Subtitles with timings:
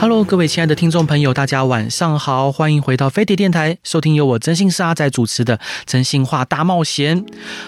[0.00, 7.22] Hello，各位亲爱的听众朋友，大家晚上好，欢迎回到飞碟电台，收听由我征信社阿仔主持的《真心话大冒险》。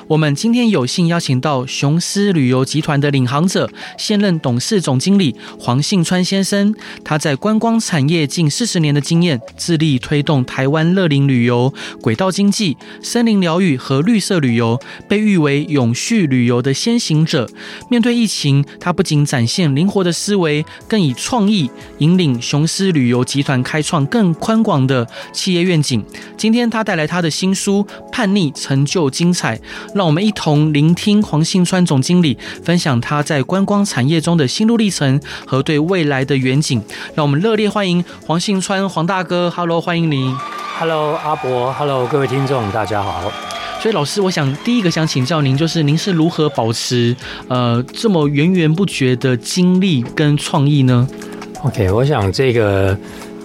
[0.08, 6.74] 我们今天有幸邀请到雄狮旅游集团的领航者、现任董事总经理黄信川先生。
[7.04, 17.46] 他在观光产业近四十年的经验，致力推动台湾乐龄旅游、轨道经济、森林疗愈和绿色旅游，被誉为永续旅游的先行者。
[17.90, 22.21] 面对疫情，他不仅展现灵活的思维，更以创意引领。
[22.40, 26.04] 雄狮旅游集团开创更宽广的企业愿景。
[26.36, 29.56] 今天他带来他的新书《叛逆成就精彩》，
[29.94, 36.82] 让我们一同聆听黄信川总经理分享他在观光产业中的心路历程和对未来的远景。
[37.14, 40.36] 让我们热烈欢迎黄信川黄大哥，Hello，欢迎您。
[40.78, 43.32] Hello，阿伯，Hello，各位听众，大家好。
[43.80, 47.16] 所以老师，我想第一个想请教您，就是您是如何保持
[47.48, 51.08] 呃这么源源不绝的精力跟创意呢
[51.64, 52.96] ？OK，我想这个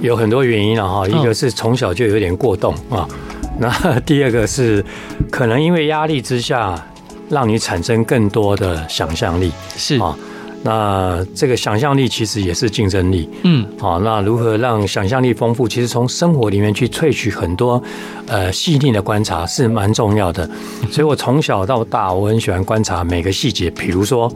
[0.01, 3.07] 有很多原因了哈，一个是从小就有点过动啊，
[3.59, 4.83] 那第二个是
[5.31, 6.83] 可能因为压力之下，
[7.29, 10.17] 让你产生更多的想象力，是啊，
[10.63, 15.67] 那这个想象力其实也是竞争力，嗯，好，那如何让想象力丰富？
[15.67, 17.81] 其实从生活里面去萃取很多
[18.27, 20.49] 呃细腻的观察是蛮重要的，
[20.91, 24.31] 所以我从小到大我很喜欢观察每个细节，比如说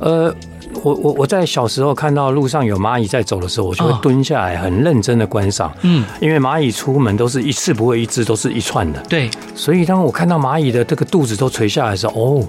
[0.00, 0.34] 呃。
[0.82, 5.72] 我我我在小时候看到路上有蚂蚁在走的时候，我就会蹲下来很认真的观赏。
[5.82, 9.00] 嗯，因为蚂蚁出门都是一次不会一只，都是一串的。
[9.08, 12.46] 对，所以当我看到蚂蚁的这个肚子都垂下来的时候，哦。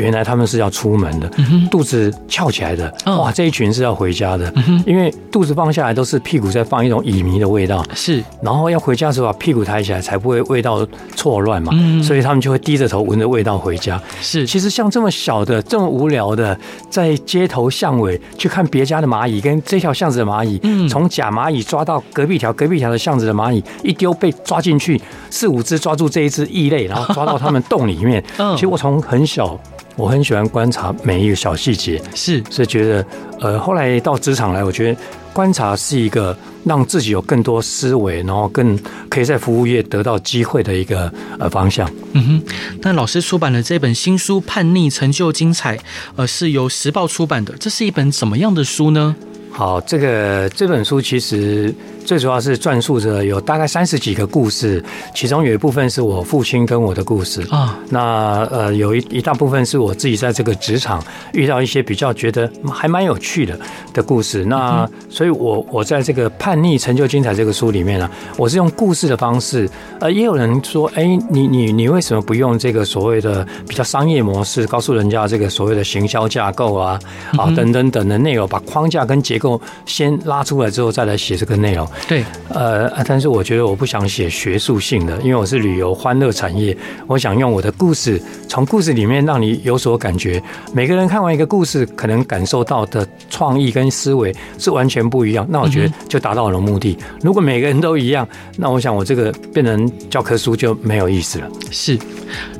[0.00, 1.30] 原来他们是要出门的，
[1.70, 4.52] 肚子翘起来的，哇，这一群是要回家的，
[4.86, 11.72] 因为肚子放下来都是屁股在放一种乙醚的味道，是，然后要回家的时候把屁股抬起来才不会味道错乱嘛，
[12.02, 14.00] 所以他们就会低着头闻着味道回家。
[14.20, 28.22] 是，其实像这么小的、这么无聊的，在街头巷尾去看别家的蚂蚁，跟这条巷子的蚂蚁，从假蚂蚁抓到隔壁条、隔壁条的巷子的蚂蚁，一丢被抓进去，四五只抓住这一只异类，然后抓到他们 洞里面。
[28.54, 29.58] 其实我从很小。
[29.96, 33.06] 我很喜欢观察每一个小细节，是，所以觉得，
[33.40, 34.98] 呃，后来到职场来，我觉得
[35.32, 41.90] 观察是一个让自己有更多思维，然后更可以在服务业得到机会的一个呃方向。
[42.12, 45.76] 嗯哼，那老师出版的这本新书《叛逆成就精彩》，
[46.16, 49.14] 呃，是由时报出版的，这是一本怎么样的书呢？
[49.50, 51.74] 好，这个这本书其实。
[52.10, 54.84] 最主要是转述着有大概三十几个故事，
[55.14, 57.78] 其中有一部分是我父亲跟我的故事啊。
[57.88, 61.00] 那呃，有一一大部分是我自己在这个职场
[61.32, 63.56] 遇到一些比较觉得还蛮有趣的
[63.92, 64.44] 的故事。
[64.44, 69.70] 那所以我我在这个叛逆成就精彩这个书里面呢，我是用故事的方式。
[70.00, 76.98] 呃，也有人说，哎，你你你为什么不用这个所谓的比较商业模式，告诉人家这个所谓的行销架构啊
[77.38, 81.88] 啊等等等的内容，把框架跟结构先拉出来之后，再来写这个内容。
[82.08, 90.42] 对，呃，但是我觉得我不想写学术性的，因为我是旅游欢乐产业，我想用我的故事，从故事里面让你有所感觉。
[90.74, 95.46] 每个人看完一个故事，可能感受到的创意跟思维是完全不一样。
[95.48, 96.98] 那我觉得就达到了目的。
[97.22, 101.48] 如果每个人都一样，那我想我这个变成教科书就没有意思了。
[101.70, 101.96] 是，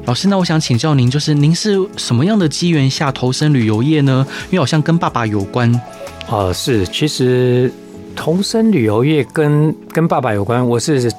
[0.05, 4.25] 老师，那我想请教您，就是您是什么样的机缘下投身旅游业呢？
[4.51, 5.81] 因为好像跟爸爸有关。
[6.29, 7.73] 呃，是，其实。
[8.15, 11.11] 投身旅游业跟跟爸爸有关，我是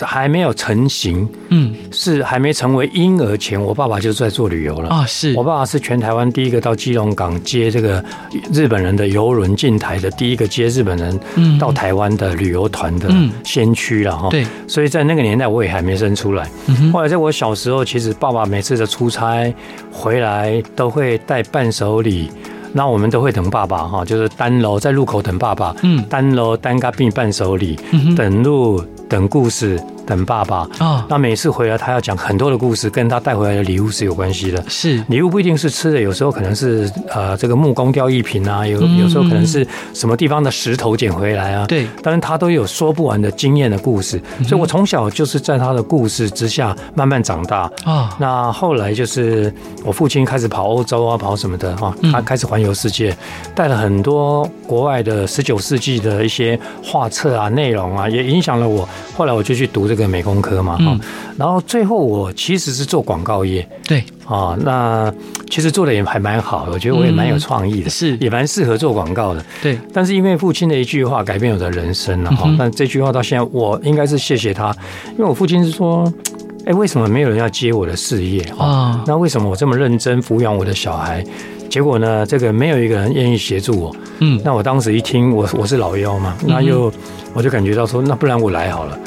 [0.00, 5.04] 还没有成型，嗯，是还没成为婴儿前，我爸爸就在做旅游了啊。
[5.06, 8.04] 是我爸爸是全台湾第一个到基隆港接这个
[8.52, 11.18] 日本人的游轮进台的第一个接日本人
[11.58, 14.28] 到台湾的旅游团的先驱了哈。
[14.30, 16.48] 对，所以在那个年代我也还没生出来。
[16.92, 19.52] 后来在我小时候，其实爸爸每次的出差
[19.90, 22.30] 回来都会带伴手礼。
[22.72, 27.78] 那我们都会等爸爸哈，就是单楼在路口等爸爸，嗯，单楼单咖并伴手礼，
[28.16, 29.80] 等路等故事。
[30.08, 34.64] 等爸爸啊，那每次回来他要讲很多的故事，跟他带回来的礼物是有关系的。
[34.66, 41.66] 是礼物不一定是吃的，有时候可能是呃这个木工雕艺品啊，有有时候可能是什么地方的石头捡回来啊。
[41.66, 48.16] 对，但是他都有说不完的经验的故事，所以我从小就是在他的故事之下慢慢长大啊。
[48.18, 49.52] 那后来就是
[49.84, 53.14] 我父亲开始跑欧洲啊，跑什么的哈，他开始环游世界，
[53.54, 58.88] 带了很多国外的十九世纪的一些画册啊、内容啊，也影响了我。
[59.14, 59.97] 后来我就去读这个。
[59.98, 60.98] 个美工科嘛，嗯，
[61.36, 65.12] 然后最后我其实是做广告业，对，啊，那
[65.50, 69.78] 其实做的也还蛮好的，我觉得我也蛮有创意的，是，也蛮适合做广告的，对。
[69.92, 74.74] 但是因为父亲的一句话改变我的人生了哈，那这句话到现在我应该是谢谢他，
[75.12, 76.10] 因为我父亲是说，
[76.64, 79.02] 哎，为什么没有人要接我的事业啊？
[79.06, 81.24] 那为什么我这么认真抚养我的小孩？
[81.70, 83.94] 结果呢，这个没有一个人愿意协助我。
[84.20, 86.90] 嗯，那我当时一听，我我是老幺嘛，那又
[87.34, 88.98] 我就感觉到说，那不然我来好了，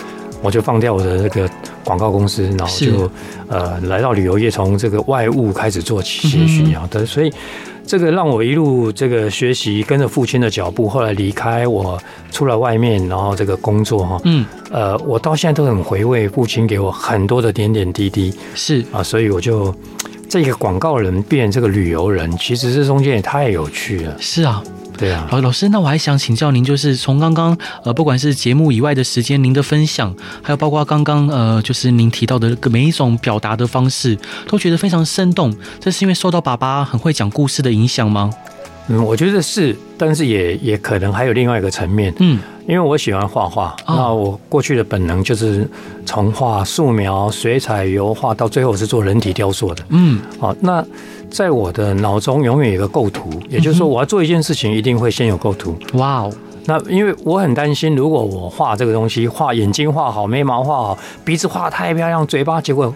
[0.41, 1.49] 我就放掉我的这个
[1.83, 3.09] 广告公司，然后就
[3.47, 6.88] 呃来到旅游业，从这个外务开始做起，些许啊。
[6.91, 7.31] 对，所以
[7.85, 11.97] 这个让我一路这个学习，跟着父亲的脚步，后来离开我
[12.31, 14.19] 出了外面，然后这个工作哈。
[14.25, 18.33] 嗯，呃，我到现在都很回味父亲给我很多的点点滴滴。
[18.55, 19.73] 是啊，所以我就。
[20.31, 24.15] 这个广告人变这个旅游人，其实这中间也太有趣了。
[24.17, 24.63] 是啊，
[24.97, 25.27] 对啊。
[25.31, 34.17] 老老师，那我还想请教您，就是从刚刚呃，不管是节目以外的时间，您的分享，还有包括刚刚呃，就是您提到的每一种表达的方式，
[34.47, 35.55] 都觉得非常生动。
[35.79, 38.29] 这是因为受到爸爸很会讲故事的影响吗？
[38.88, 42.13] 嗯，我觉得是，但是也也可能还有另外一个层面。
[42.19, 42.39] 嗯。
[42.67, 45.67] 因为我喜欢画画，那我过去的本能就是
[46.05, 49.83] 从画素描、水彩、油画，到最后我是做人体雕塑的。
[49.89, 50.85] 嗯，好，那
[51.31, 55.75] 在我的脑中永远有个构图，也就是说，我要做一件事情，一定会先有构图。
[55.94, 56.33] 哇哦，
[56.66, 62.94] 那因为我很担心，如果我画这个东西，画眼睛画好，眉毛画好，鼻子画太漂亮，嘴巴结果。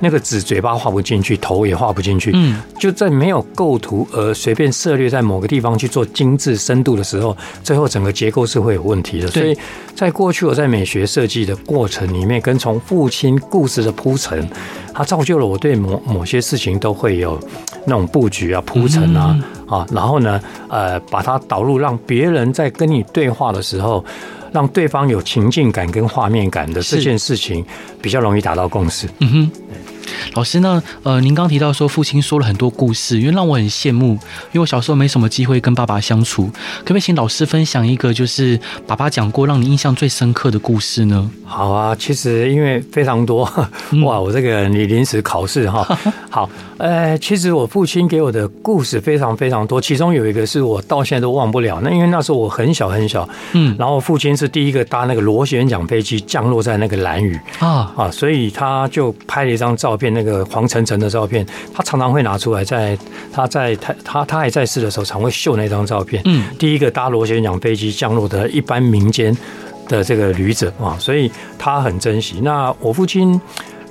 [0.00, 9.28] 那个纸嘴巴画不进去，头也画不进去，嗯，就在没有构图而随便涉略在某个地方去做精致深度的时候，最后整个结构是会有问题的。
[9.28, 9.56] 所以
[9.94, 14.48] 在过去我在美学设计的过程里面，跟从父亲故事的铺陈，
[14.94, 17.38] 它造就了我对某某些事情都会有
[17.84, 24.04] 那种布局啊、铺陈啊啊，然后呢，呃，把它导入，让别人在跟你对话的时候，
[24.52, 27.64] 让对方有情境感跟画面感的这件事情，
[28.00, 29.08] 比较容易达到共识。
[29.20, 29.50] 嗯哼。
[30.34, 30.82] 老师呢？
[31.02, 34.10] 呃，您刚提到说父亲说了很多故事，因为让我很羡慕，
[34.52, 36.46] 因为我小时候没什么机会跟爸爸相处，
[36.80, 41.30] 可不可以请老师分享一个就是爸爸讲过让你印象最深刻的故事呢？
[41.44, 43.42] 好啊，其实因为非常多，
[44.04, 45.98] 哇，我这个你临时考试哈，
[46.28, 60.17] 好，呃，其实我父亲给我的故事非常非常多，其中有一个是我到现在都忘不了，那因为那时候我很小很小，嗯，然后父亲是第一个搭那个螺旋桨飞机降落在那个蓝屿啊啊，所以他就拍了一张照片。
[60.18, 62.98] 那个黄澄澄的照片，他常常会拿出来，在
[63.32, 66.20] 他在他他他还在世的时候，常会秀那张照片。
[66.24, 69.36] 嗯，第一个搭螺旋桨飞机降落的一般民间
[69.86, 72.40] 的这个旅者啊，所以他很珍惜。
[72.42, 73.40] 那我父亲。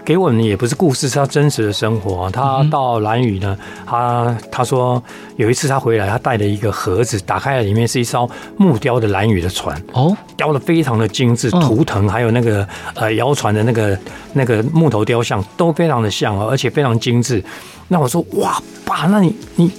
[0.08, 2.30] 给我们也不是故事，是他真实的生活。
[2.30, 5.04] 他到兰屿呢，他他说
[5.36, 14.00] 有一次他回来，他带了一个盒子，打开了，里面是一艘木雕的兰屿的船哦，雕的非常的精致，图腾还有那个呃摇船的那个
[14.32, 17.44] 那个木头雕像都非常的像哦，而且非常精致。
[17.90, 19.70] 那我说哇爸，那你你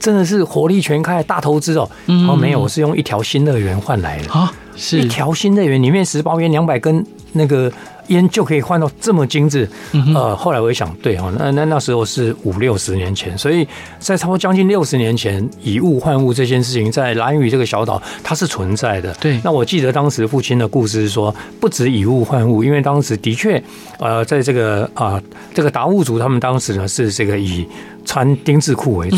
[0.00, 1.86] 真的是火力全开大投资哦？
[2.26, 7.70] 哦没有，我是用一条新乐园换来的啊，是一条新乐园里面十包烟两百根那个。
[8.08, 9.68] 烟就可以换到这么精致，
[10.14, 13.66] 呃，后来我一想，对哈，那那那时候是五六十年前，所以
[13.98, 19.12] 在差不多将近六十年前，以物换物这件事情，在兰屿这个小岛它是存在的。
[19.14, 23.62] 对，那我记得当时父亲的故事是说，不止以物换物，因为当时的确，
[23.98, 25.22] 呃，在这个啊、呃，
[25.54, 27.66] 这个达悟族他们当时呢是这个以。
[28.04, 29.16] 穿丁字裤为主，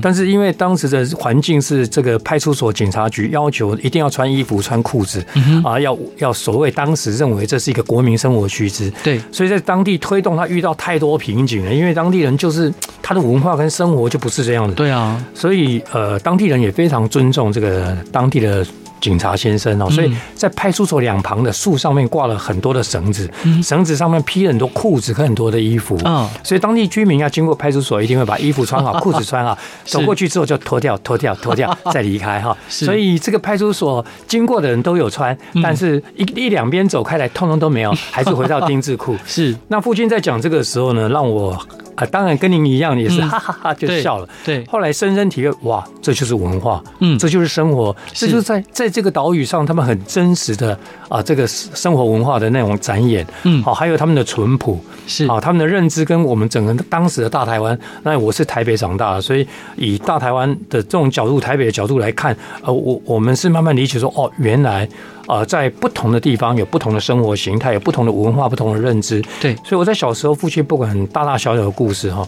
[0.00, 5.24] 但是因为当时的环境是这个派出所、警察局要求一定要穿衣服、穿裤子
[5.64, 18.66] 啊，要要所谓当时认为这是一个国民生活须知，对，所以在当地推动他遇到太多瓶颈了，因为当地人就是他的文化跟生活就不是这样的，对啊，所以呃，当地人也非常尊重这个当地的。
[19.00, 23.30] 警察先生哦，所以在派出所两旁的树上面挂了很多的绳子，
[23.62, 25.98] 绳子上面披了很多裤子和很多的衣服。
[26.04, 32.56] 嗯，所以当地居民要经过派出所，一定会把衣服穿好，裤子穿好， 走过去之后就脱掉、脱掉、脱掉，再离开哈。
[32.68, 39.16] 所以这个派出所经过的人都有穿，但是一一两边走开来，通通都没有，还是回到丁字裤。
[39.26, 39.56] 是。
[39.68, 41.56] 那父亲在讲这个时候呢，让我。
[41.98, 44.28] 啊，当然跟您一样，也是哈哈哈就笑了。
[44.44, 44.64] 对。
[44.66, 50.78] 后来深深体会，哇，这就是文化，嗯，这就是生活，这就是在在这个岛屿上，他们很真实的
[51.08, 55.26] 啊，这个生活文化的那种展演，嗯，好，还有他们的淳朴，是。
[55.26, 64.88] 啊，他们的认知跟我们整个当时的大台湾，那我是台北长大的，所以以大台湾的这种角度，台北的角度来看，呃，我我们是慢慢理解说，哦，原来。
[65.28, 69.22] 呃，在不同的地方有不同的生活形态，有不同的文化，不同的认知。
[69.40, 72.26] 对，所以我在小时候，父亲不管大大小小的故事哈，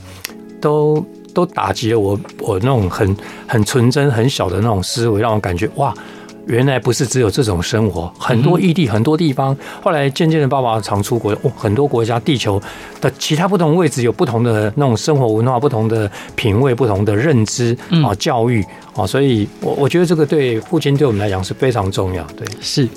[0.60, 1.02] 都
[1.32, 3.16] 都打击了我，我那种很
[3.48, 5.94] 很纯真、很小的那种思维，让我感觉哇，
[6.46, 9.56] 原来不是只有这种生活，很多异地，很多地方。
[9.80, 12.60] 后来渐渐的，爸爸常出国，哦，很多国家，地球
[13.00, 18.62] 的其他不同位置有不同的那种生活文化，不同的品味，不同的认知啊，教育
[19.00, 22.24] 啊，所以我我觉得这个对父亲对我们来讲是非常重要。
[22.36, 22.88] 对，是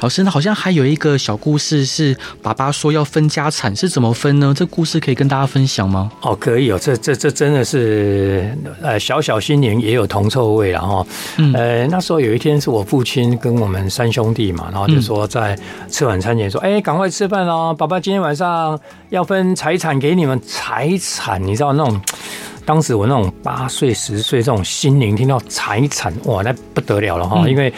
[0.00, 4.54] 老师，那好像还有一个小故事，是爸爸说要分家产，是怎么分呢？
[4.56, 6.12] 这故事可以跟大家分享吗？
[6.20, 11.06] 哦，可以哦，这这这真的是呃，小小心灵也有铜臭味了哈。
[11.54, 12.82] 呃，那时候有一天是我。
[12.92, 18.78] 父亲跟我们三兄弟嘛，然后就说在吃晚餐前说：“哎，赶快吃饭哦，爸爸今天晚上
[19.08, 20.38] 要分财产给你们。
[20.46, 21.98] 财产，你知道那种，
[22.64, 27.72] 当时我那种八岁十岁这种心灵，听到财产，哇，那不得了了哈，因为。”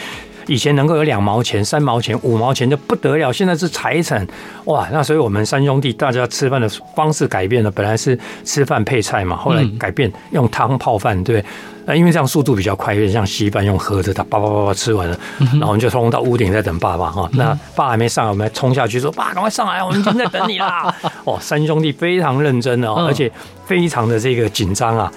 [0.47, 4.23] 以前能够有两毛钱、三毛钱、五毛钱就不得了，现在是财产
[4.65, 4.87] 哇！
[4.91, 11.43] 那所以我们三兄弟大家吃饭的方式改变了，本来是吃饭配菜嘛，后来改变用汤泡饭，对，
[11.85, 17.29] 那因为这样速度比较快，有点像稀饭用喝的，他叭叭叭叭吃完了，然后我们就冲到屋顶在等爸爸哈。
[17.33, 20.93] 那爸还没上来，我们冲下去说：“爸，赶快上来，我们已经在等你啦！
[21.25, 23.31] ”哦，三兄弟非常认真哦，而且
[23.65, 25.11] 非常的这个紧张啊，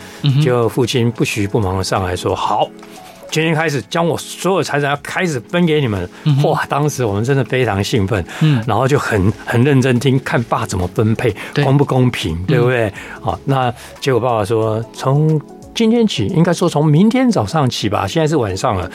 [0.45, 2.69] 就父亲不徐不忙的上来说：“好。”
[3.31, 6.09] 今天开始将我所有财产要开始分给你们，
[6.45, 6.65] 哇！
[6.67, 12.91] 当时我们真的非常兴奋，嗯，然后就很很认真听，看爸怎么分配，公不公平，对不对？
[13.21, 13.71] 好，那
[14.01, 15.41] 结果爸爸说从。
[15.79, 18.05] 今天起，应该说从明天早上起吧。
[18.05, 18.91] 现在是晚上了，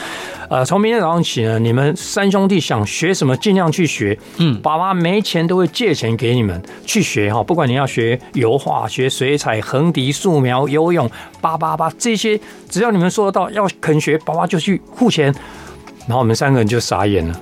[0.49, 4.19] 呃，从明天早上起呢，你们三兄弟想学什么，尽量去学。
[4.35, 7.41] 嗯，爸爸没钱都会借钱给你们去学哈。
[7.41, 11.09] 不管你要学油画、学水彩、横笛、素描、游泳，
[11.39, 12.37] 八八八这些，
[12.67, 15.33] 只要你们说得到，要肯学，爸爸就去付钱。
[16.05, 17.39] 然后我们三个人就傻眼了。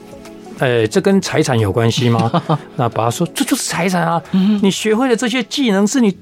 [0.60, 2.31] 呃，这跟财产有关系吗？
[2.77, 4.21] 那爸爸说，这就是财产啊！
[4.62, 6.15] 你学会的这些技能是你。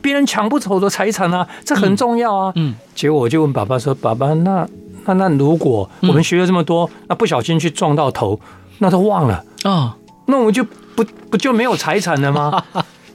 [0.00, 2.52] 别人抢不走的财产啊，这很重要啊。
[2.56, 4.66] 嗯，结果我就问爸爸说：“爸爸，那
[5.04, 8.38] 那那如果我们学了这么多，那不小心去撞到头，
[8.78, 12.62] 那都忘了啊，那我们就不不就没有财产了吗？”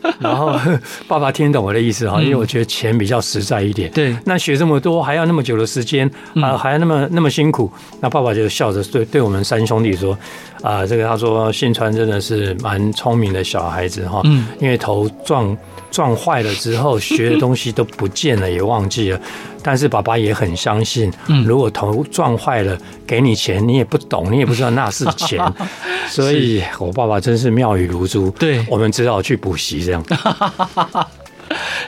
[0.19, 0.53] 然后
[1.07, 3.89] 爸爸听懂我的意思啊，因为我觉得钱比较实在一点。
[3.91, 7.71] 对，那学这么多还要那么久的时间啊，还要那么那么辛苦，
[8.01, 10.17] 那爸爸就笑着对对我们三兄弟说
[10.63, 15.55] ：“啊，这个他说信川真的是蛮聪明的小孩子哈，嗯，因为头撞。”
[15.93, 19.21] 撞坏了之后，学的东西都不见了，也忘记了。
[19.61, 21.13] 但是爸爸也很相信，
[21.45, 25.39] 如果头撞坏了，给你钱，你也不懂，你也不知道那是钱。
[26.09, 28.31] 所以，我爸爸真是妙语如珠。
[28.31, 30.03] 对，我们只好去补习这样。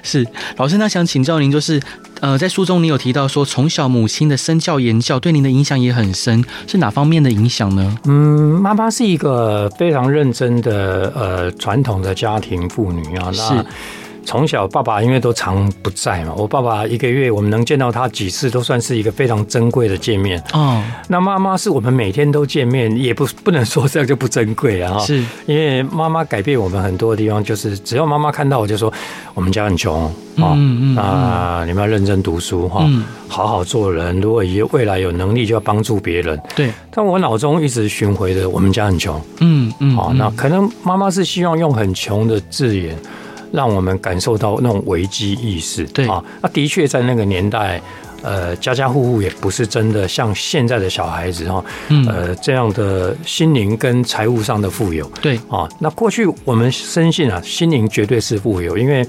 [0.05, 1.81] 是老师，那想请教您，就是
[2.21, 7.97] 呃，在书中您有提到说，从小母亲的身教言教对您的影响也很深，是哪方面的影响呢？
[8.05, 13.31] 嗯，妈妈是一个非常认真的呃传统的家庭妇女啊。
[13.35, 13.65] 那
[14.25, 20.41] 从小，爸爸因为都常不在嘛，我爸爸一个月我们能见到他几次，都算是一个非常珍贵的见面。
[20.51, 24.98] 哦，那妈妈是我们每天都见面，也不不能说这样就不珍贵啊。
[25.00, 28.91] 是，因为妈妈改变我们很多的地方，就是只要妈妈看到我就说，
[29.36, 30.05] 我们家很穷
[30.38, 32.84] 啊，嗯嗯，啊，你们要认真读书哈，
[33.27, 34.20] 好好做人。
[34.20, 36.39] 如果以未来有能力，就要帮助别人。
[36.55, 39.22] 对，但我脑中一直巡回的，我们家很穷。
[39.39, 42.98] 嗯嗯，好，那可能妈妈是希望用很穷的字眼。
[43.52, 46.08] 让我们感受到那种危机意识，对。
[46.08, 47.82] 啊，那的确在那个年代，
[48.22, 51.64] 呃，家家户户也不是真的像现在的小孩子哈，
[52.08, 55.40] 呃，这样的心灵跟财务上的富有，对。
[55.50, 59.06] 啊，那过去我们深信啊，心灵绝对是富有，因为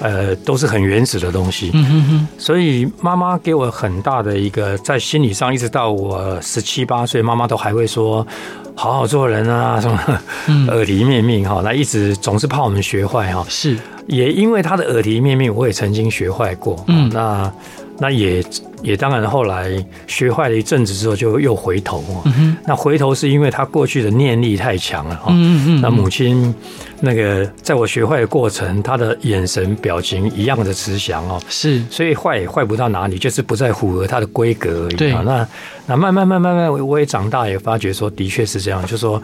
[0.00, 8.26] 呃，都是很原始的东西，嗯哼哼，所以妈妈给我很大的一个在心理上，一直到我十七八岁，妈妈都还会说。
[8.76, 9.98] 好好做人啊，什么
[10.68, 13.44] 耳提面命哈，那一直总是怕我们学坏哈。
[13.48, 16.84] 是，也因为他的耳提面命，我也曾经学坏过。
[16.86, 17.50] 嗯，那
[17.98, 18.44] 那也
[18.82, 22.04] 也当然后来学坏了一阵子之后，就又回头。
[22.24, 25.26] 嗯，那回头是因为他过去的念力太强了哈。
[25.30, 25.80] 嗯嗯。
[25.80, 26.54] 那母亲
[27.00, 31.40] 那个在我学坏的过程，他的眼神表情一样的慈祥哦。
[31.48, 34.94] 是，所以坏也坏不到哪里，就是不再符合他的规格而已。
[34.94, 35.46] 对，那。
[35.88, 38.82] 那慢慢慢慢慢，我也长大，也发觉说，的确是这样。
[38.82, 39.22] 就是说，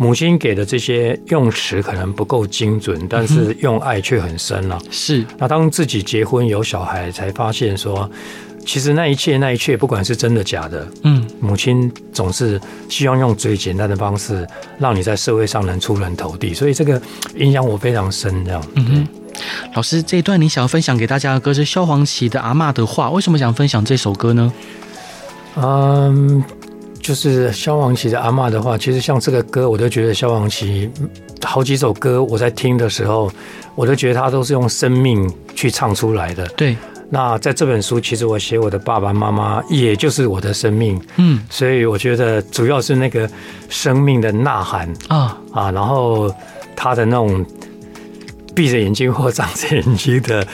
[0.00, 4.78] 母亲给的这些用词可能不够精准，但是用爱却很深了。
[4.90, 5.22] 是。
[5.36, 8.10] 那当自己结婚有小孩，才发现说，
[8.64, 16.54] 其实那一切那一切，不管是真的假的，嗯，母亲总是希望用最简单的方式，让你在社会上能出人头地。
[16.54, 16.98] 所以这个
[17.36, 18.42] 影响我非常深。
[18.42, 18.64] 这样。
[18.76, 19.06] 嗯。
[19.74, 24.50] 老师，这一段你想要分享给大家的歌是萧煌奇的《阿嬷的话》，为什么想分享这首歌呢？
[25.56, 26.42] 嗯，
[27.10, 30.88] 就是萧煌奇的阿嬷的话，其实像这个歌，我都觉得萧煌奇
[31.42, 33.28] 好几首歌，我在听的时候，
[33.74, 36.46] 我都觉得他都是用生命去唱出来的。
[36.56, 36.76] 对，
[37.08, 41.02] 那在这本书，其实我写我的爸爸妈妈，也就是我的生命。
[41.16, 43.28] 嗯，所以我觉得主要是那个
[43.68, 46.32] 生命的呐喊啊啊，然后
[46.76, 47.44] 他的那种
[48.54, 50.46] 闭着眼睛或张着眼睛的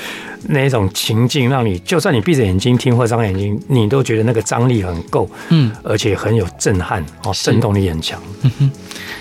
[0.48, 5.28] 那种情境，让你就算你闭着眼睛听或张眼睛，你都觉得那个张力很够。
[5.48, 8.20] 嗯，而且很有震撼哦，震动力很强。
[8.42, 8.70] 嗯哼，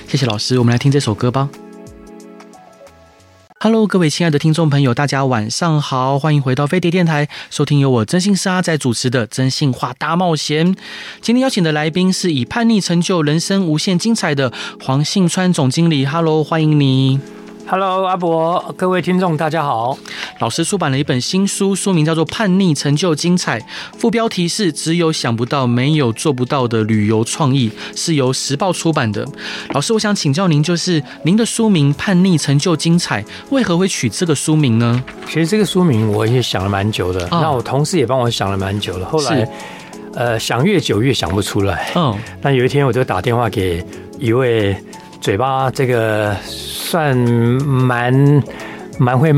[0.07, 1.49] 谢谢老师，我们来听这首歌吧。
[3.57, 10.75] Hello，各位亲爱的听众朋友，大家晚上好，欢迎回到飞碟电台，收听由我征信社阿仔主持的《真心话大冒险》。
[11.19, 16.05] 今天邀请的来宾是以叛逆成就人生无限精彩的黄信川总经理。
[16.05, 17.19] Hello，欢迎你。
[17.67, 19.97] Hello，阿伯，各位听众，大家好。
[20.37, 23.59] 老师出版了一本新书，书名叫做《叛逆成就精彩》，
[23.97, 29.27] 副标题是“只有想不到，没有做不到的旅游创意”，是由时报出版的。
[29.69, 35.03] 老师，我想请教您，就是您的书名《叛逆成就精彩》，为何会取这个书名呢？
[35.25, 39.09] 其实这个书名我也想了蛮久的，哦、那我同事也帮我想了蛮久了。
[39.09, 39.49] 后来，
[40.13, 41.91] 呃，想越久越想不出来。
[41.95, 43.83] 嗯、哦，那有一天我就打电话给
[44.19, 44.77] 一位
[45.21, 46.35] 嘴巴这个。
[46.85, 48.13] 算蛮
[48.99, 49.33] 蛮会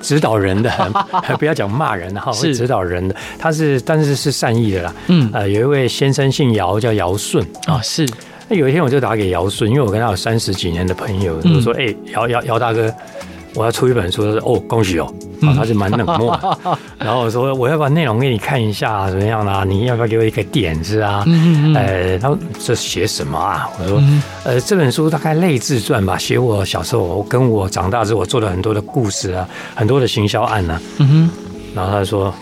[0.00, 0.70] 指导人的，
[1.38, 3.14] 不要讲骂人哈，会指导人的。
[3.38, 4.94] 他是，但是是善意的啦。
[5.08, 7.80] 嗯，呃，有一位先生姓姚，叫姚顺啊。
[7.82, 8.08] 是。
[8.48, 12.92] 那有一天我就打给姚顺，因为我跟他有三十几年的朋友，我说：“哎，姚姚姚大哥。”
[13.54, 16.38] 我要出一本书，他说：“哦，恭喜哦！”啊，他是蛮冷漠。
[16.98, 19.64] 然后我说：“我要把内容给你看一下，怎么样啦？
[19.66, 21.24] 你要不要给我一个点子啊？”
[21.74, 24.02] 呃，他说：“这写什么啊？”我说
[24.44, 31.30] ：“呃，这本书大概类自传吧，写我小时候，我跟我长大之后我做了很多的故事啊，很多的行销案呢。”嗯哼。
[31.74, 32.32] 然后他说：“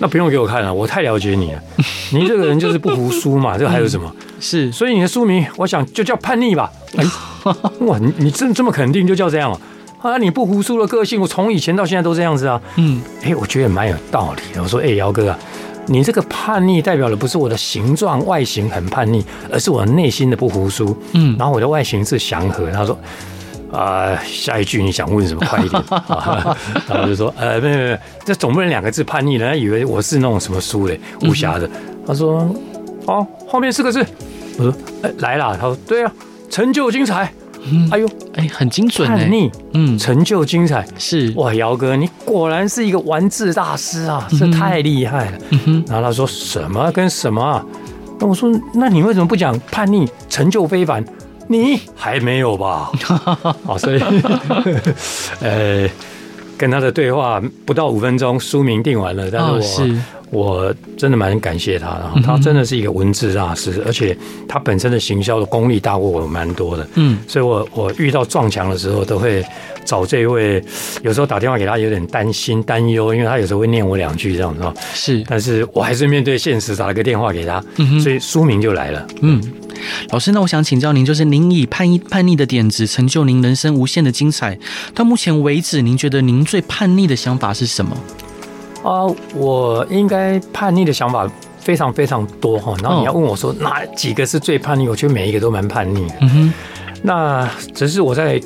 [0.00, 1.60] 那不用给我看了，我太了解你了。
[2.12, 4.10] 你这个人就是不服输嘛，这个还有什么？
[4.40, 6.70] 是，所以你的书名，我想就叫叛逆吧。
[6.96, 7.04] 哎，
[7.86, 9.60] 哇，你你这这么肯定，就叫这样啊？”
[10.02, 10.16] 啊！
[10.18, 12.60] 你不服输的个性，我从以前到现在都这样子啊。
[12.76, 14.62] 嗯，哎，我觉得蛮有道理的。
[14.62, 15.38] 我说，哎，姚哥啊，
[15.86, 20.96] 你这个叛逆代表的不是我的形状外形很叛逆，而是我内心的不服输。
[21.12, 22.70] 嗯，然后我的外形是祥和。
[22.70, 22.98] 他说，
[23.70, 25.44] 啊、呃，下一句你想问什么？
[25.46, 25.82] 快一点。
[26.88, 31.68] 然后就说，呃，没有没有，这总不能两个字叛逆，人家以为我是那种什么书嘞，武侠的。
[32.06, 32.50] 他说，
[33.04, 34.02] 哦，后面四个字。
[34.56, 35.54] 我说，哎，来了。
[35.56, 36.12] 他说，对啊，
[36.48, 37.30] 成就精彩。
[37.62, 45.38] 嗯，哎呦，哎，很精准，叛逆，嗯，成就精彩，是哇，姚哥，你果然是一个玩字大师啊，这太厉害了。
[45.86, 47.64] 然后他说什么跟什么啊？
[48.18, 51.04] 那我说，那你为什么不讲叛逆成就非凡？
[51.48, 52.90] 你还没有吧？
[53.64, 54.00] 好， 所以，
[55.40, 55.88] 呃，
[56.56, 59.60] 跟他的对话不到五分钟，书名定完了，但是我。
[59.60, 59.96] 是
[60.30, 64.16] 我真的蛮感谢他的，他真的是一个文字大师，而且
[64.48, 66.88] 他本身的行销的功力大过我蛮多的。
[66.94, 69.44] 嗯，所以我我遇到撞墙的时候，都会
[69.84, 70.62] 找这一位，
[71.02, 74.62] 有时候打电话给他有点担心担忧，因为他有时候会念我两句这样子。
[74.94, 77.60] 是，但是我还是面对现实打了个电话给他，
[78.00, 79.04] 所以书名就来了。
[79.22, 79.42] 嗯，
[80.10, 84.56] 老师，那我想请教您，就是您以叛逆叛逆的点子成就您人生无限的精彩，
[84.94, 87.96] 到目前为止，您觉得您最叛逆的想法是什么？
[88.82, 92.74] 啊，我应该叛逆的想法非常非常多哈。
[92.82, 96.14] 然后你要问我说哪几个是最叛逆，我觉得每一个都蛮叛逆的。
[96.20, 96.54] 嗯哼。
[97.02, 98.40] 那只是我在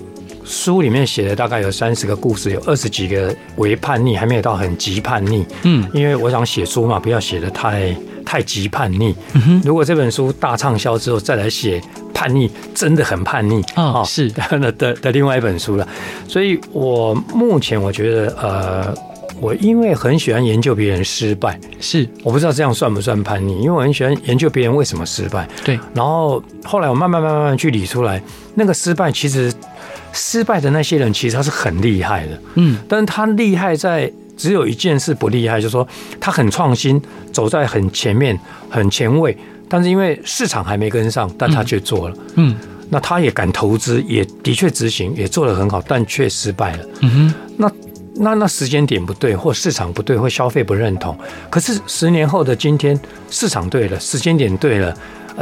[0.45, 5.47] 书里面写的大概有三十个故事，有二十几个为叛逆，还没有到很极叛逆。
[5.63, 5.89] 嗯。
[5.93, 7.95] 因为我想写书嘛，不要写的太
[8.27, 9.15] 太极叛逆。
[9.65, 11.81] 如果这本书大畅销之后，再来写
[12.13, 15.89] 叛逆，真的很叛逆啊，是 的的的另外一本书了。
[16.27, 18.95] 所以我目前我觉得呃。
[19.45, 25.47] 我因为很喜欢研究别人失败，是我不知道这样算不算叛逆，因为我很喜欢研究别人为什么失败。
[25.63, 28.23] 对，然后后来我慢慢慢慢去理出来，
[28.55, 29.53] 那个失败其实
[30.15, 35.87] 失败的那些人其实他是很厉害的，嗯，但是他厉害在只有一件事不厉害，就是说
[36.19, 36.99] 他很创新，
[37.31, 39.37] 走在很前面，很前卫，
[39.69, 42.57] 但是因为市场还没跟上，但他却做了，嗯，
[42.89, 47.71] 那他也敢投资，也的确执行，也做得很好，但却失败了，嗯哼，那。
[48.17, 51.17] 那那时间点不对，或市场不对，或消费不认同。
[51.51, 52.99] 可是十年后的今天，
[53.29, 54.97] 市场对了，时间点对了，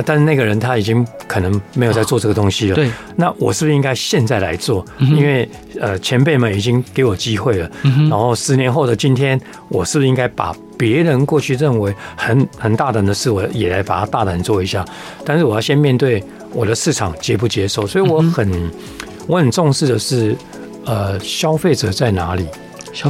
[0.06, 2.74] 但是那个人他已经可能没有在做这个东西了。
[2.74, 4.82] 对，那我是不是应该现在来做？
[4.98, 5.46] 因为
[5.78, 7.70] 呃，前辈们已经给我机会了。
[8.08, 14.82] 然后十年后的今天，我是不是应该把别人过去认为很很大胆的事，我也来把它大胆做一下？
[15.26, 18.70] 但是我要先面对我的市场接不接受，所以我很
[19.26, 20.34] 我很重视的是。
[20.84, 22.44] 呃，消费者在哪里？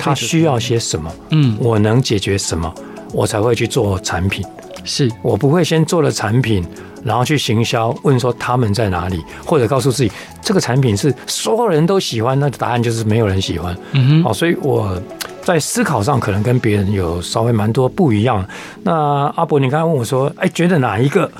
[0.01, 1.13] 他需要些什么？
[1.31, 2.73] 嗯，我能解决什么？
[3.13, 4.45] 我才会去做产品。
[4.85, 6.65] 是我不会先做了产品，
[7.05, 13.77] 然后去行销，问说他们在哪里，或者告诉自己这个产品是所有人都喜欢，那答案就是没有人喜欢。
[13.93, 15.01] 嗯哼，哦，所以我
[15.43, 18.45] 在思考上可能跟别人有稍微蛮多不一样。
[18.83, 18.93] 那
[19.37, 21.31] 阿伯，你刚刚问我说，哎，觉得哪一个？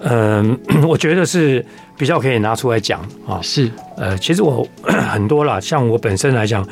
[0.00, 1.62] 嗯、呃， 我觉得是
[1.96, 3.38] 比较可以拿出来讲啊。
[3.42, 6.66] 是，呃，其实我 很多啦，像我本身来讲，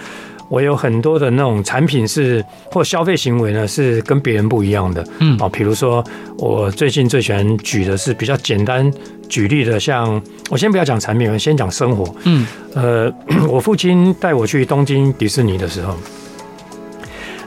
[0.49, 5.07] 我有很多的那种产品是或消费行为呢，是跟别人不一样的。
[5.21, 6.05] 嗯，啊，比如说
[6.39, 8.91] 我最近最喜欢举的是比较简单
[9.29, 12.15] 举例的，像我先不要讲产品，我先讲生活。
[12.25, 13.13] 嗯，呃，
[13.49, 15.95] 我父亲带我去东京迪士尼的时候。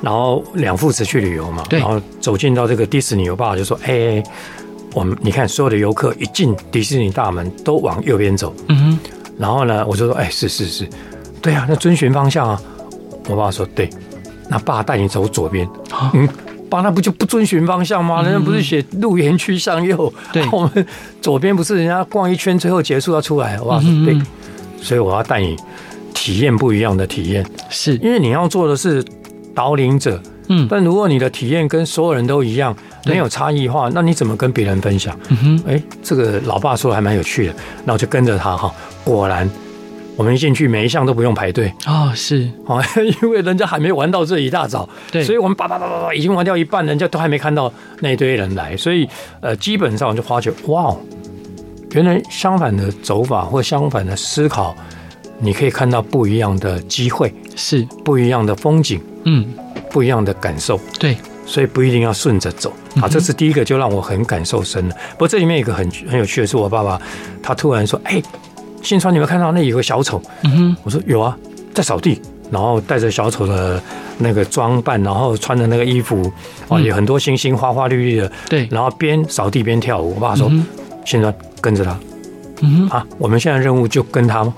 [0.01, 4.23] 然后两父子去旅游嘛，然后走进到这个迪士尼，我爸爸就说：“哎、欸，
[4.93, 8.99] 我们你看，所有的游客一进迪士尼大门都往右边走。”嗯哼。
[9.38, 10.89] 然后呢，我就说：“哎、欸，是是是，
[11.41, 12.62] 对啊，那遵循方向啊。”
[13.29, 13.89] 我爸爸说：“对，
[14.49, 15.65] 那爸带你走左边。”
[16.13, 16.27] 嗯，
[16.69, 18.21] 爸，那不就不遵循方向吗？
[18.23, 20.11] 人家不是写入园区向右？
[20.33, 20.85] 对，我们
[21.21, 23.59] 左边不是人家逛一圈最后结束要出来？
[23.61, 24.19] 我爸说：“对，
[24.81, 25.55] 所以我要带你
[26.13, 29.03] 体验不一样的体验，是因为你要做的是。”
[29.55, 32.73] 导领者，嗯，但如果你的体验跟所有人都一样，
[33.05, 35.13] 没有差异化，那你怎么跟别人分享？
[35.27, 38.73] 嗯哼，哎，这个老爸说的还蛮有趣的，那我就跟着他哈。
[39.03, 39.49] 果然，
[40.19, 41.73] 我们一进去，每一项都不用排队。
[41.86, 42.43] 啊，是。
[42.67, 42.84] 啊，
[43.21, 49.08] 因为人家还没玩到这一大早，对，所以我们叭叭叭叭叭已经玩掉一半，人家都还没看到那一堆人来，所以
[49.39, 50.93] 呃，基本上就发觉哇，
[51.91, 54.75] 原来相反的走法或相反的思考。
[55.41, 57.88] 你可以看到不一样的机会，是。
[58.03, 59.47] 不一样的风景，嗯，
[59.89, 62.73] 不一样的感受，对，所以不一定要顺着走。
[63.01, 64.95] 啊，这是第一个，就让我很感受深了。
[65.13, 67.01] 不过这里面有一个很很有趣的是，我爸爸
[67.41, 68.21] 他突然说：“哎，
[68.81, 71.37] 信川，你们看到那有个小丑？”嗯哼，我说有啊，
[71.73, 73.81] 在扫地，然后带着小丑的
[74.17, 76.31] 那个装扮，然后穿的那个衣服，
[76.67, 80.15] 啊，有很多星星，花花绿绿的，对，然后边扫地边跳舞。
[80.15, 80.51] 我爸说
[81.05, 81.97] ：“新川，跟着他，
[82.61, 84.51] 嗯哼，啊，我们现在任务就跟他。”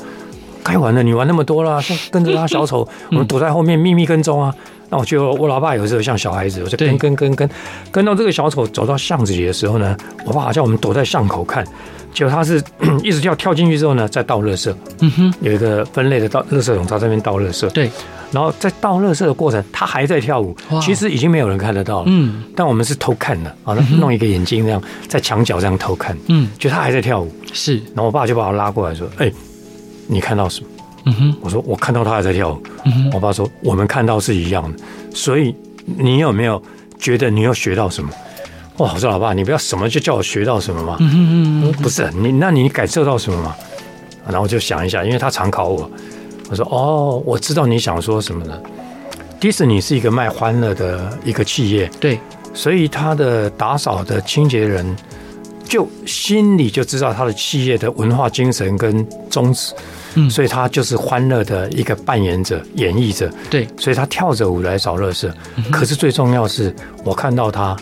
[0.63, 1.81] 该玩了，你玩那么多了，
[2.12, 4.53] 跟着他小丑， 我们躲在后面秘密跟踪啊。
[4.91, 7.49] 那我觉得我老爸有时候像小孩子，我就跟跟跟跟
[7.89, 11.65] 跟到这个小丑走到巷子里的时候呢，我爸好像我们躲在巷口看，
[12.13, 12.62] 结果他是
[13.01, 14.71] 一直跳跳进去之后呢，再倒垃圾。
[14.99, 17.69] 嗯哼，有一个分类的倒垃圾桶，他在那边倒垃圾。
[17.69, 17.89] 对，
[18.34, 20.54] 然后在倒垃圾的过程，他还在跳舞。
[20.82, 22.06] 其实已经没有人看得到了。
[22.08, 26.17] 嗯，但我们是偷看的啊，弄一个眼睛这样在墙角这样偷看。
[26.27, 27.34] 嗯，就他还在跳舞。
[27.54, 29.32] 是，然后我爸就把我拉过来说：“哎。”
[30.08, 30.67] 你看到什么？
[31.05, 32.63] 嗯哼，我说我看到他还在跳舞。
[32.85, 34.79] 嗯哼，我爸说我们看到是一样的，
[35.13, 36.61] 所以你有没有
[36.99, 38.09] 觉得你有学到什么？
[38.77, 40.97] 哇，我说老爸，你不要什么就叫我学到什么嘛。
[40.99, 43.55] 嗯哼嗯嗯，不是你，那你感受到什么嘛？
[44.25, 45.89] 然后我就想一下，因为他常考我，
[46.49, 48.61] 我说哦，我知道你想说什么了。
[49.39, 52.19] 迪士尼是一个卖欢乐的一个企业，对，
[52.53, 54.95] 所以他的打扫的清洁人。
[55.71, 59.73] 就心里就知道他的企业的文化精神跟宗旨，
[60.15, 65.31] 嗯，所以他就是欢乐的一个扮演者、演绎者，对，所以他跳着舞来扫垃圾。
[65.71, 67.73] 可是最重要是，我看到他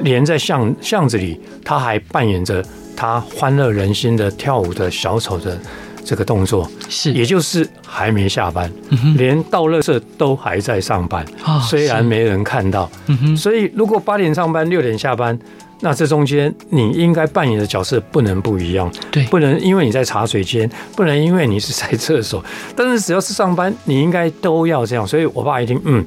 [0.00, 2.62] 连在巷巷子里，他还扮演着
[2.94, 5.58] 他欢乐人心的跳舞的小丑的
[6.04, 8.70] 这个动作，是，也就是还没下班，
[9.16, 11.24] 连到乐色都还在上班，
[11.66, 12.90] 虽然没人看到，
[13.34, 15.38] 所以如果八点上班，六点下班。
[15.80, 22.42] 那这中间你应该扮演的角色不能不一样，对，不能因为你在茶水间，不能因为你是在厕所，
[22.74, 25.06] 但是只要是上班，你应该都要这样。
[25.06, 26.04] 所以我爸一听，嗯，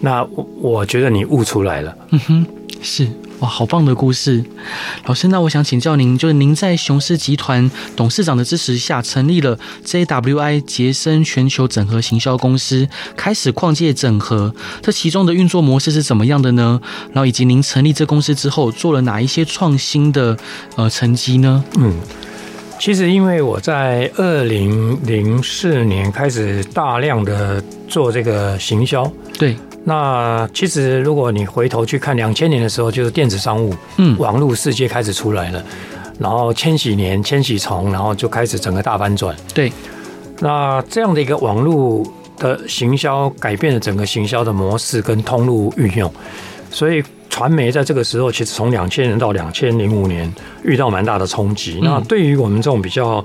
[0.00, 2.46] 那我我觉得你悟出来了，嗯哼，
[2.82, 3.08] 是。
[3.40, 4.42] 哇，好棒的故事，
[5.04, 5.28] 老师。
[5.28, 14.54] 那我想请教您，就是您在雄狮集团董事长的支持下，成立了 JWI 杰森全球整合行销公司，开始跨界整合。
[14.80, 16.80] 这其中的运作模式是怎么样的呢？
[17.12, 20.34] 然后以及您成立这公司之后，做了哪一些创新的
[20.76, 21.62] 呃成绩呢？
[21.78, 21.92] 嗯，
[22.80, 29.54] 其实因为我在二零零四年开始大量的做这个行销，对。
[29.88, 35.64] 那其实，如果你回头去看两千年的时候，就是电子商务，嗯，网络世界开始出来了，
[36.18, 39.36] 然后千禧年、千禧虫，然后就开始整个大翻转。
[39.54, 39.72] 对，
[40.40, 42.04] 那这样的一个网络
[42.36, 46.12] 的行销，改变了整个行销的模式跟通路运用，
[46.68, 51.78] 所以传媒在这个时候，其实从两千年到两千零五年遇到蛮大的冲击。
[51.80, 53.24] 那对于我们这种比较。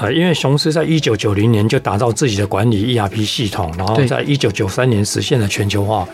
[0.00, 6.06] 呃，因为雄狮在一九九零年就打造自己的管理 ERP 系统，然后在一九九三年实现了全球化，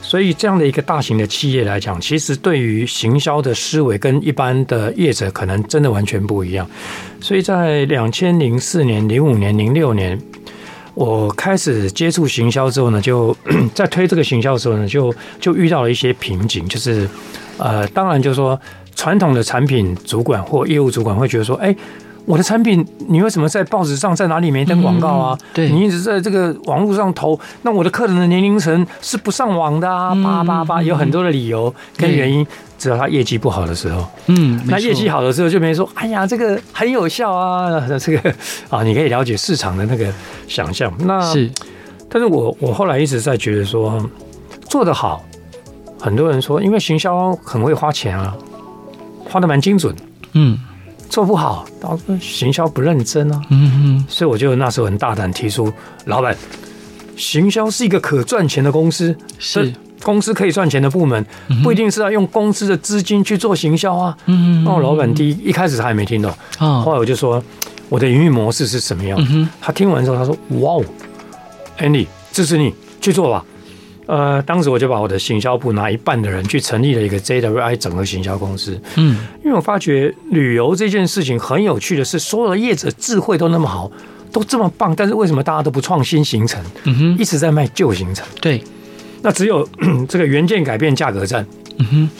[0.00, 6.66] 所以这样的一个大型的企业来讲，其实对于行销的思维跟一般的业者可能真的完全不一样。
[7.20, 10.18] 所以在两千零四年、零五年、零六年，
[10.94, 13.36] 我开始接触行销之后呢，就
[13.74, 17.06] 在推这个行销的时候呢，就就遇到了一些瓶颈，就是
[17.58, 18.58] 呃，当然就是说
[18.96, 21.76] 传统的产品主管或业务主管会觉得说，哎。
[22.30, 25.36] 我的产品，你为什么在报纸上在哪里没登广告啊？
[25.40, 32.46] 嗯、对，你一直在这个网络上投，那我的客人的年龄层是不上网的啊，叭叭叭，有很多的理由跟原因。
[32.78, 38.34] 只要他业绩不好的时候，嗯，那业绩好的时候就没说，哎呀，这个很有效啊， 这个
[38.70, 40.06] 啊，你可以了解市场的那个
[40.46, 40.90] 想象。
[41.00, 41.50] 那是，
[42.08, 44.00] 但是我我后来一直在觉得说，
[44.68, 45.22] 做得好，
[45.98, 48.34] 很多人说，因为行销很会花钱啊，
[49.28, 49.94] 花的蛮精准，
[50.34, 50.58] 嗯。
[51.10, 53.42] 做不好，导致行销不认真啊。
[53.50, 55.70] 嗯嗯，所以我就那时候很大胆提出，
[56.06, 56.34] 老板，
[57.16, 61.26] 行销是一个可赚钱的公司，是公司可以赚钱的部门，
[61.64, 64.16] 不一定是要用公司的资金去做行销啊。
[64.26, 67.42] 嗯嗯，那我老板第一一开始他还没听懂，后来我就说
[67.88, 69.18] 我的营运模式是什么样。
[69.60, 70.84] 他听完之后他说：“哇哦
[71.80, 73.44] ，Andy，支持你去做吧。”
[74.10, 78.76] 呃，当时我就把我的行销部拿一半的人去成立了一个 JWI 整合行销公司。
[78.96, 83.88] 嗯，因为我发觉旅游这件事情很有趣的是，所有的业者智慧都那么好，
[84.32, 86.60] 都这么棒，但是为什么大家都不创新行程？
[86.82, 88.26] 嗯哼，一直在卖旧行程。
[88.40, 88.60] 对，
[89.22, 89.64] 那只有
[90.08, 91.46] 这个原件改变价格战。
[91.78, 92.10] 嗯哼，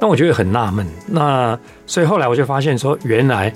[0.00, 0.86] 那我觉得很纳闷。
[1.08, 3.52] 那所以后来我就发现说，原来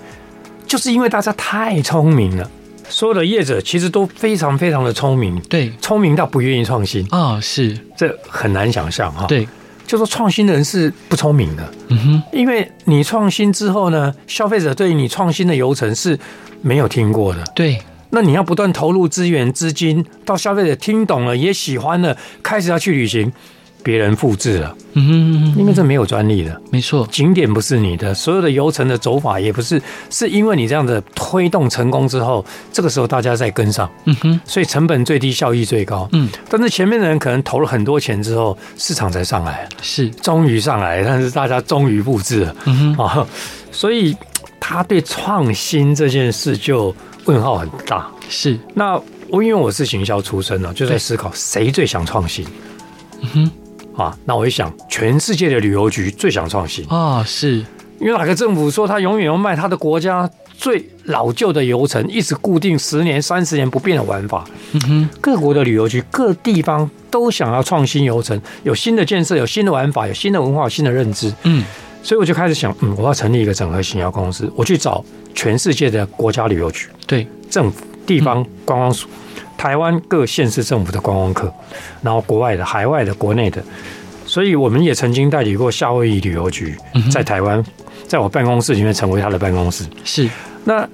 [0.67, 2.51] 就是因为大家太聪明了。
[2.89, 7.03] 所有的业者其实都非常非常的聪明，对，聪明到不愿意创新。
[7.11, 9.27] 啊、哦，是，这很难想象哈。
[9.27, 9.47] 对，
[9.87, 16.19] 就说创新的人是不聪明的，嗯哼，因为你创新之后呢，消费者对于你创新的流程是
[16.63, 23.33] 没有听过的，对，那你要不断投入资源资金，到消费者听懂了也喜欢了，开始要去旅行。
[23.87, 25.07] 别人复制了，嗯
[25.55, 40.11] 哼，因为这没有专利的，没错，景点不是你的，所有的游程的走法也不是，是因为你这样的推动成功之后，这个时候大家再跟上，嗯哼，所以成本最低，效益最高，嗯，但是前面的人可能投了很多钱之后，市场才上来，是。
[40.11, 43.25] 终于上来，但是大家终于复制了，嗯哼，啊，
[43.71, 44.17] 所以
[44.59, 46.93] 他对创新这件事就
[47.27, 52.45] 问号很大，是，那我因为我是行销出身呢，就在思考谁最想创新，
[53.21, 53.51] 嗯哼。
[53.97, 57.65] 啊，那我一想，全世界的旅游局最想创新啊，是
[57.99, 64.45] 因为哪个政府说他永远要卖他的国家最老旧的游程，一直固定十年、三十年不变的玩法。
[64.73, 71.33] 嗯哼，各国的旅游局、各地方都想要创新游程，有新的建设，有新的玩法，有新的文化，有新的认知。
[71.45, 71.65] 嗯，
[72.03, 75.03] 所以我就开始想，嗯，我要成立一个整合行销公司，我去找
[75.35, 79.09] 全世界的国家旅游局、对政府、地方观光署。
[79.09, 79.23] 嗯
[79.57, 81.53] 台湾各县市政府的观光客，
[82.03, 83.63] 然后国外的、海外的、国内的，
[84.27, 86.77] 所以我们也曾经代理过夏威夷旅游局，
[87.11, 87.65] 在台湾，
[88.07, 89.85] 在我办公室里面成为他的办公室。
[90.05, 90.29] 是，
[90.65, 90.87] 那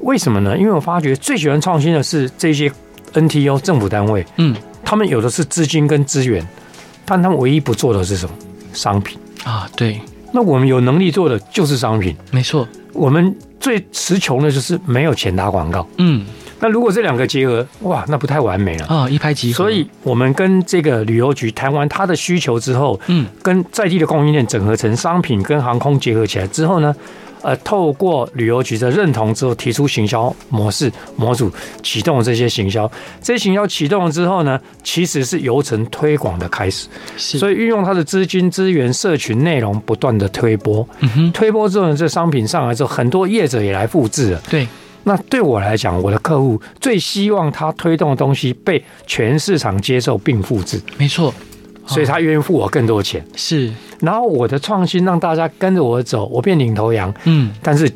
[0.00, 0.56] 为什么呢？
[0.58, 2.70] 因为我发觉最喜欢创新的是这些
[3.14, 6.46] NTO 政府单位，嗯，他们有的是资金跟资源，
[7.04, 8.34] 但他们唯一不做的是什么？
[8.72, 10.00] 商品啊，对。
[10.30, 12.68] 那我们有能力做的就是商品，没错。
[12.92, 16.26] 我们最词穷的就是没有钱打广告，嗯。
[16.60, 19.10] 那如果这两个结合，哇，那不太完美了啊、哦！
[19.10, 19.56] 一拍即合。
[19.56, 26.92] 所以我们跟这个旅游局谈完他的需求之后，嗯，跟在地的供应链整合成商品跟航空结合起来之后呢，
[27.42, 31.48] 呃，透过旅游局的认同之后，提出行销模式模组，
[31.82, 32.90] 启动了这些行销。
[33.22, 36.88] 这些行销启动了之后呢，其实是游程推广的开始。
[37.16, 40.86] 是，所以运用他的资金资源、社群内容，不断的推波。
[40.98, 44.42] 嗯哼，推波之后呢，这商品上来之后，很多业者也来复制了。
[44.50, 44.66] 对。
[45.08, 51.32] 那对我来讲，我的客户最希望他推动的东西被全市场接受并复制，没错，
[51.86, 53.24] 所以他愿意付我更多钱。
[53.34, 57.12] 是，然后我的创新让大家跟着我走，我变领头羊。
[57.24, 57.90] 嗯，但是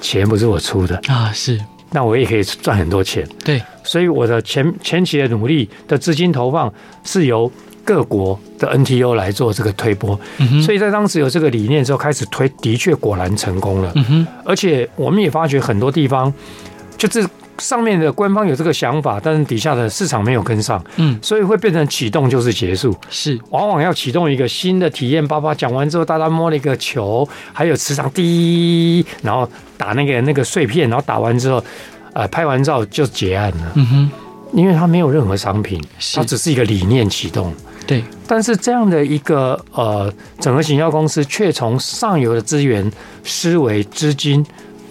[0.00, 1.56] 钱不是我出的啊，是，
[1.92, 3.24] 那我也可以赚很多钱。
[3.44, 6.72] 对，所以我的前前期的努力的资金投放
[7.04, 7.48] 是由
[7.86, 13.92] 各国的 NTO 来做这个推波，嗯，所以在当时有这个理念之后开始推，的确果然成功了。
[13.94, 16.32] 嗯，而且我们也发觉很多地方，
[16.98, 17.24] 就是
[17.58, 25.26] 上面的官方有这个想法，但是底下的市场没有跟上，嗯，所以会变成启动就是结束，是往往要启动一个新的体验。
[25.26, 31.62] 爸爸讲完之后，大家摸了一个球，还有磁场滴，然后打那个那个碎片，然后打完之后，
[32.14, 33.72] 呃，拍完照就结案了。
[33.76, 34.10] 嗯哼，
[34.52, 35.80] 因为它没有任何商品，
[36.14, 37.54] 它只是一个理念启动。
[37.86, 42.90] 对，但是这样的一个呃整合行销公司，却从上游的资源、
[43.22, 44.44] 思维、资金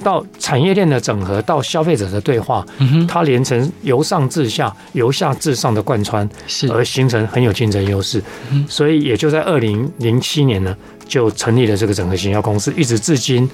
[0.04, 8.24] 到产业链的整合，到消费者的对话，嗯，它连成由上至下、由下至上的贯穿，是而形成很有竞争优势。
[8.52, 13.50] 嗯，所以也就在二零零七年呢，就成立了这个整合行销公司，一直至今，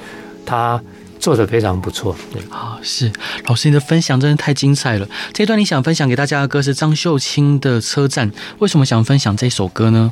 [0.46, 0.82] 它。
[1.22, 3.12] 做的非常不错，对啊，是
[3.46, 5.08] 老师，你的分享真的太精彩了。
[5.32, 10.12] 这一段你想分享给大家的歌是张秀清的《车站》，为什么想分享这首歌呢？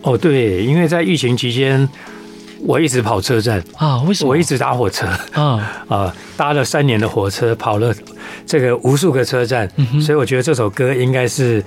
[0.00, 1.86] 哦，对，因为在疫情期间，
[2.60, 4.00] 我一直跑车站啊？
[4.02, 4.30] 为什么？
[4.30, 6.16] 我一直搭火车啊 啊！
[6.36, 7.94] 搭了三年的火车，跑了
[8.46, 11.62] 这个无数个车站，嗯、所以我觉得这首歌应该是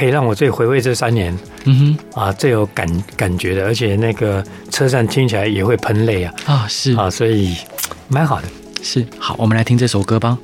[0.00, 1.78] 可以让我最回味这三年，嗯
[2.14, 7.54] 哼啊，最有感感觉的，而且那个车站听起来也会喷泪啊啊是啊，所以
[8.08, 8.48] 蛮好的，
[8.82, 10.38] 是好，我们来听这首歌吧。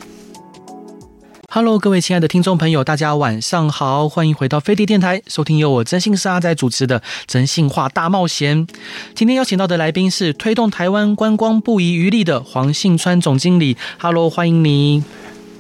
[1.49, 8.66] Hello，各位亲爱的听众朋友，大家晚上好，欢迎回到飞碟电台，收听由我真心是阿仔主持的《真心话大冒险》。
[9.14, 13.79] 今天邀请到的来宾是推动台湾观光不遗余力的黄信川总经理。
[13.99, 15.03] Hello，欢迎你。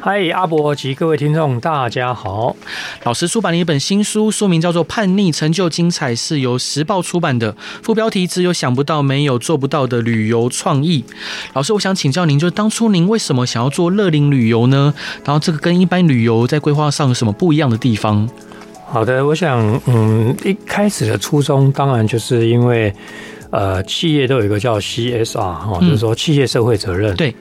[0.08, 2.54] 嗨，阿伯及各位听众，大家好。
[3.02, 7.56] 老师出版了一本新书，书名叫做《叛逆成就精彩》，是由时报出版的。
[7.82, 11.04] 副标题只有想不到，没有做不到的旅游创意。
[11.54, 14.94] 老师，我想请教您，就是当初您为什么想要做乐龄旅游呢？
[15.24, 18.28] 然后这个跟一般旅游在规划上有什么不一样的地方？
[18.86, 22.94] 好的，我想，嗯，一开始的初衷当然就是因为，
[23.50, 27.12] 呃，企业都有一个叫 CSR 哈，就是说企业社会责任。
[27.12, 27.34] 嗯、对。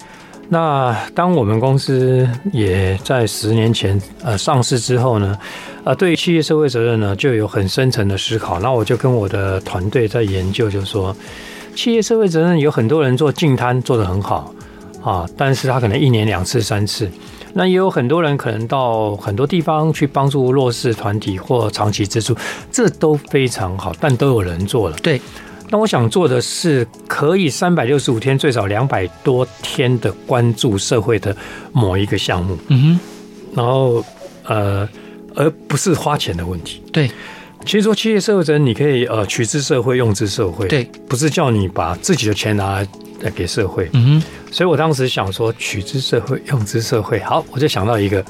[0.47, 5.37] 那当我们公司也在十年前呃上市之后呢，
[5.83, 8.59] 呃，对于企业社会责任呢，就有很深层的思考。
[8.59, 11.15] 那我就跟我的团队在研究，就是说，
[11.75, 14.53] 企业社会责任有很多人做净摊做得很好
[15.03, 17.09] 啊，但是他可能一年两次三次。
[17.53, 22.35] 那也有很多人可能到很多地方去帮助弱势团体或长期支出，
[22.71, 24.97] 这都非常好，但都有人做了。
[25.01, 25.19] 对。
[25.69, 31.35] 那我想做的是，可以三百六十五天，最少两百多天的关注社会的
[31.73, 32.57] 某一个项目。
[32.67, 32.99] 嗯哼，
[33.55, 34.05] 然后
[34.43, 34.87] 呃，
[35.33, 36.83] 而不是花钱的问题。
[36.93, 37.09] 对，
[37.65, 40.67] 其实说企业社会责任，你可以呃取之社会，用之社会。
[40.67, 42.87] 对，不是叫你把自己的钱拿来
[43.21, 43.89] 来给社会。
[43.93, 47.19] 嗯哼，所以我当时想说，取之社会，用之社会。
[47.21, 48.23] 好，我就想到一个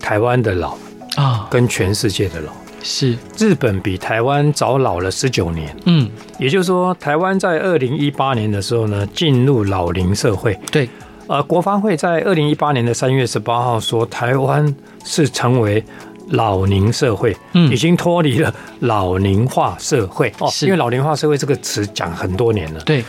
[0.00, 0.76] 台湾的老
[1.16, 2.50] 啊，跟全世界的老。
[2.82, 10.58] 是日本比台湾早老了十九年，嗯，也就是说，台湾在二零一八年的时候呢，进入老龄社会。
[10.70, 10.88] 对，
[11.26, 15.82] 呃，国发会在二零一八年的三月十八号说，台湾是成为
[16.28, 20.32] 老龄社会，嗯，已经脱离了老龄化社会。
[20.38, 22.80] 哦，因为老龄化社会这个词讲很多年了。
[22.80, 23.04] 对。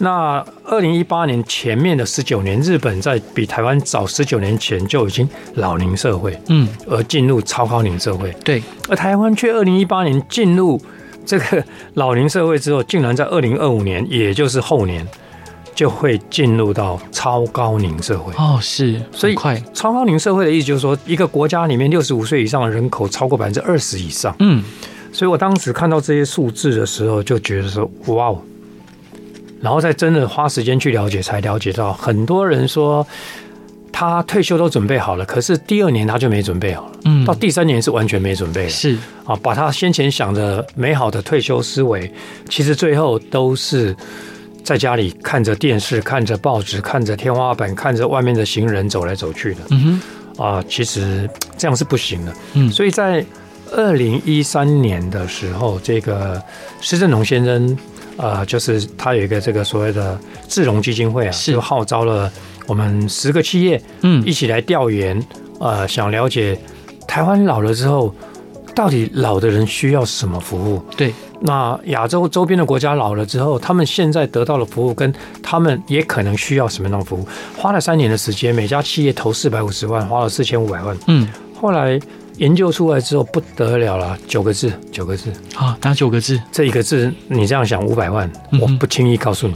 [0.00, 10.80] 那二零一八年前面的十九年，日本在比台湾早十九年前就已经老龄社会，嗯，而进入超高龄社会，对，而台湾却二零一八年进入
[11.26, 15.04] 这个老龄社会之后，竟然在二零二五年，也就是后年，
[15.74, 18.32] 就会进入到超高龄社会。
[18.36, 19.60] 哦，是，所以快。
[19.74, 24.62] 超高龄社会的意思就是说，一个国家里面六十五岁以上的人口超过百分之二十以上，嗯，
[25.12, 28.40] 所以我当时看到这些数字的时候，就觉得说，哇哦。
[29.60, 33.06] 然后再真的花时间去了解，才了解到很多人说
[33.92, 38.96] 他退休都准备好了，可是第二年他就没准备好了，嗯，到第三年是完全没准备了，是。
[39.24, 42.10] 啊，把他先前想的美好的退休思维，
[42.48, 43.94] 其实最后都是
[44.62, 50.00] 在家里看着电视、看着报纸、看着天花板、看着外面的行人走来走去的，嗯
[50.36, 53.24] 哼，啊，其实这样是不行的，嗯，所以在
[53.72, 56.40] 二零一三年的时候，这个
[56.80, 57.76] 施正荣先生。
[58.18, 62.30] 呃，就是他有一个这个所谓的智融基金会啊，就号召了
[62.66, 65.24] 我们十个企业，嗯，一起来调研，
[65.60, 66.58] 呃，想了解
[67.06, 68.12] 台湾老了之后，
[68.74, 70.82] 到底老的人需要什么服务？
[70.96, 77.26] 对，那亚洲周边的国家老了之后，他们现在得到的服务跟他们也可能需要什么样的服务？
[77.56, 82.00] 花了三年的时间，每家企业投四百五十万，花了四千五百万，嗯，后来。
[82.38, 86.40] 研究出来之后不得了了，九个字，九个字啊，哪九个字？
[86.50, 89.54] 这一个字你这样想五百万，嗯、我不轻易告诉你。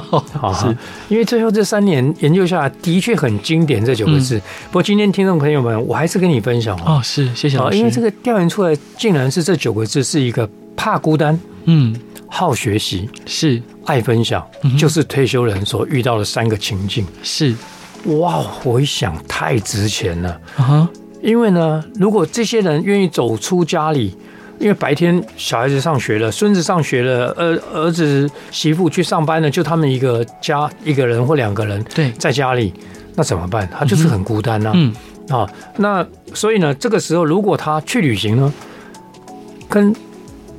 [0.58, 0.76] 是，
[1.08, 4.38] 因为最后这三年研究下来的确很经典，这九个字。
[4.38, 7.76] 嗯、不过今天听众朋友们，我还是跟你分享哦，是，谢谢老师。
[7.76, 11.94] 因为这个调研出来，竟然是这九个字是一个怕孤单，嗯，
[12.28, 17.06] 好学习，是爱分享，嗯、就是退休人所遇到的三个情境。
[17.22, 17.54] 是，
[18.06, 20.64] 哇，我一想太值钱了啊！
[20.64, 20.88] 哈
[21.22, 24.14] 因为呢，如果这些人愿意走出家里，
[24.58, 32.74] 因为白天小孩子上学了，孙子上学了，儿儿子媳妇去上班了，就他们一个家一个人或两个人对在家里，
[33.14, 33.68] 那怎么办？
[33.72, 34.72] 他就是很孤单呐、啊。
[34.74, 34.94] 嗯，
[35.28, 38.52] 嗯啊，那所以呢，这个时候如果他去旅行呢，
[39.68, 39.94] 跟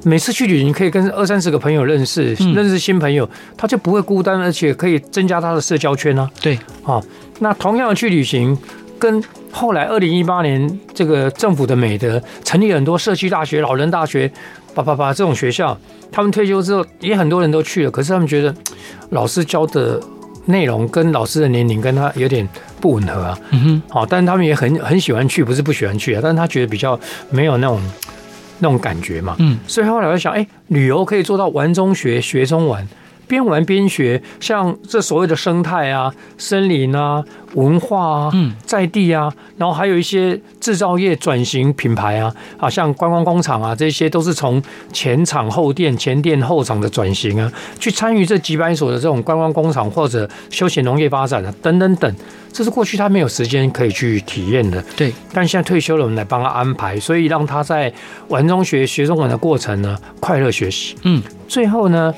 [0.03, 6.31] 每次去旅行可以跟二三十个朋友认识，嗯、认识新朋友，他就不会孤单，而且可以增加他的社交圈呢、啊。
[6.41, 7.01] 对，啊，
[7.39, 8.57] 那同样的去旅行
[9.03, 9.21] 跟。
[9.55, 14.31] 后来，二零一八年，这个政府的美德成立很多社区大学、老人大学，
[14.73, 15.77] 叭叭叭这种学校。
[16.11, 17.91] 他们退休之后，也很多人都去了。
[17.91, 18.51] 可是他们觉得
[19.11, 20.01] 老师教的
[20.45, 22.49] 内容跟老师的年龄跟他有点
[22.81, 23.37] 不吻合啊。
[23.51, 23.81] 嗯哼。
[23.89, 26.19] 好，但是他们也很很喜欢去，不是不喜欢去啊。
[26.23, 26.99] 但是他觉得比较
[27.29, 27.79] 没有那种
[28.57, 29.35] 那种感觉嘛。
[29.37, 29.59] 嗯。
[29.67, 32.87] 所以后来我想，哎，旅游可以做到玩中学，学中玩。
[33.27, 37.23] 边玩边学，像这所谓的生态啊、森林啊、
[37.55, 44.61] 文化啊、嗯，在地啊，然后还有一些制造业转型品牌啊，啊，像观光工厂啊，这些都是从
[44.91, 52.15] 前厂后店、前店后厂的转型啊，去参与这几百所的这种观光工厂或者休闲农业发展啊，等等等，
[52.51, 54.83] 这是过去他没有时间可以去体验的。
[54.95, 57.91] 对，但现在退休了，我们来帮他安排，所以让他在
[58.27, 60.95] 玩中学、学中玩的过程呢，快乐学习。
[61.03, 62.13] 嗯，最后呢。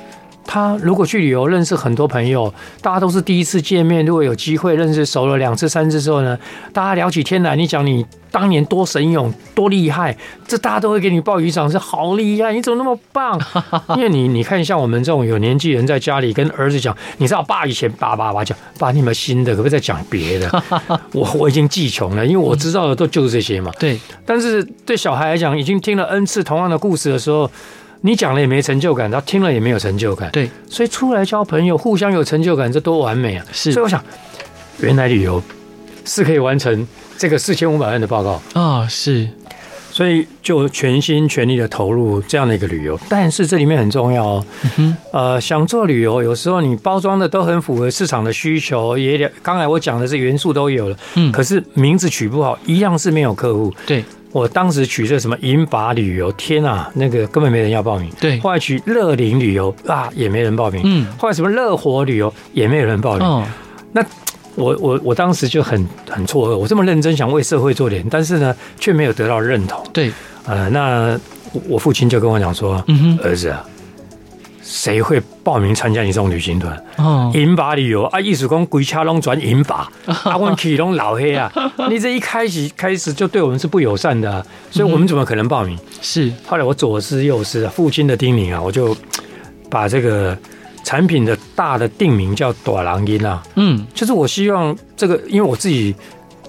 [0.45, 4.05] 他如果去旅游，认识很多朋友，大家都是第一次见面。
[4.05, 6.37] 如果有机会认识熟了两次、三次之后呢，
[6.71, 10.15] 大家聊起天来，你讲你当年多神勇、多厉害，
[10.47, 12.53] 这大家都会给你报语掌声，好厉害！
[12.53, 13.39] 你怎么那么棒？
[13.97, 20.63] 因为你你看，像我们这种有年纪人在家里跟儿子讲，你知道爸以前爸爸爸讲，爸你们新的，可不可以再讲别的？
[21.11, 23.71] 我我已经记穷了，因为我知道的都就是这些嘛。
[23.79, 27.49] 对，但是对小孩来讲，已经听了 N 次同样的故事的时候。
[28.05, 30.29] 你讲了也没成就感，他听了也没有成就感。
[30.31, 33.43] 对，所以出来交朋友，互相有成就感，这多完美啊！
[33.51, 33.99] 是，所以我想，
[34.77, 35.41] 原来旅游
[36.05, 36.87] 是可以完成
[37.17, 38.87] 这个四千五百万的报告啊、哦！
[38.87, 39.27] 是，
[39.89, 42.95] 所以就全心全力的投入这样的一个旅游。
[43.09, 44.45] 但是这里面很重要哦，
[44.77, 53.73] 嗯、呃，想做旅游，有时候你包装的都很符合市场的需求，也刚才我讲的这元素都有了，嗯，可是名字取不好，一样是没有客户。
[53.87, 54.05] 对。
[54.35, 58.11] 我当时取这什么银发旅游，天啊，那个根本没人要报名。
[58.19, 60.81] 对，后来取乐龄旅游啊，也没人报名。
[60.83, 63.25] 嗯，后来什么乐活旅游也没有人报名。
[63.25, 63.45] 哦，
[63.93, 64.03] 那
[64.55, 69.81] 我我我当时就很很错愕，我这么认真想为社会做点，但是呢，却没有得到认同。
[69.93, 70.11] 对，
[70.45, 71.17] 呃，那
[71.69, 73.65] 我父亲就跟我讲说，嗯哼，儿子啊。
[74.75, 76.77] 谁会报名参加你这种旅行团？
[76.97, 81.49] 哦，银发旅游啊，意思讲规车拢转银发， 啊，我骑拢老黑啊！
[81.89, 85.77] 你这一开始开始就对我们是不友善的，啊，所以我们怎么可能报名？
[86.01, 88.93] 是后来我左思右思啊，父亲的叮咛啊，我就
[89.69, 90.37] 把这个
[90.83, 95.95] 产品的大的定名叫大人囡啊，嗯，就是我希望这个，因为我自己。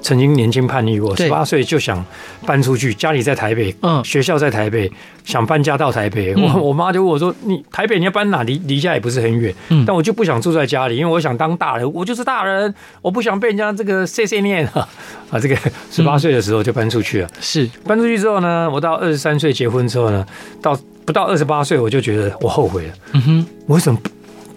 [0.03, 2.05] 曾经年轻叛逆过，十八岁就想
[2.45, 4.89] 搬出去，家里在台北，嗯，学校在台北，
[5.27, 6.33] 想搬家到台北。
[6.35, 8.43] 嗯、我我妈就问我说：“你台北你要搬哪？
[8.45, 12.73] 离离家也不是很远。”嗯，但我就不想住在家里，因为我想当大人，我就是大人，
[13.03, 14.89] 我不想被人家这个碎碎念啊。
[15.31, 15.57] 啊，这个
[15.91, 17.29] 十八岁的时候就搬出去了。
[17.41, 20.25] 是搬出去之后呢，我到二十三岁结婚之后呢，
[20.63, 22.95] 到不到二十八岁我就觉得我后悔了。
[23.13, 24.09] 嗯哼，我为什么不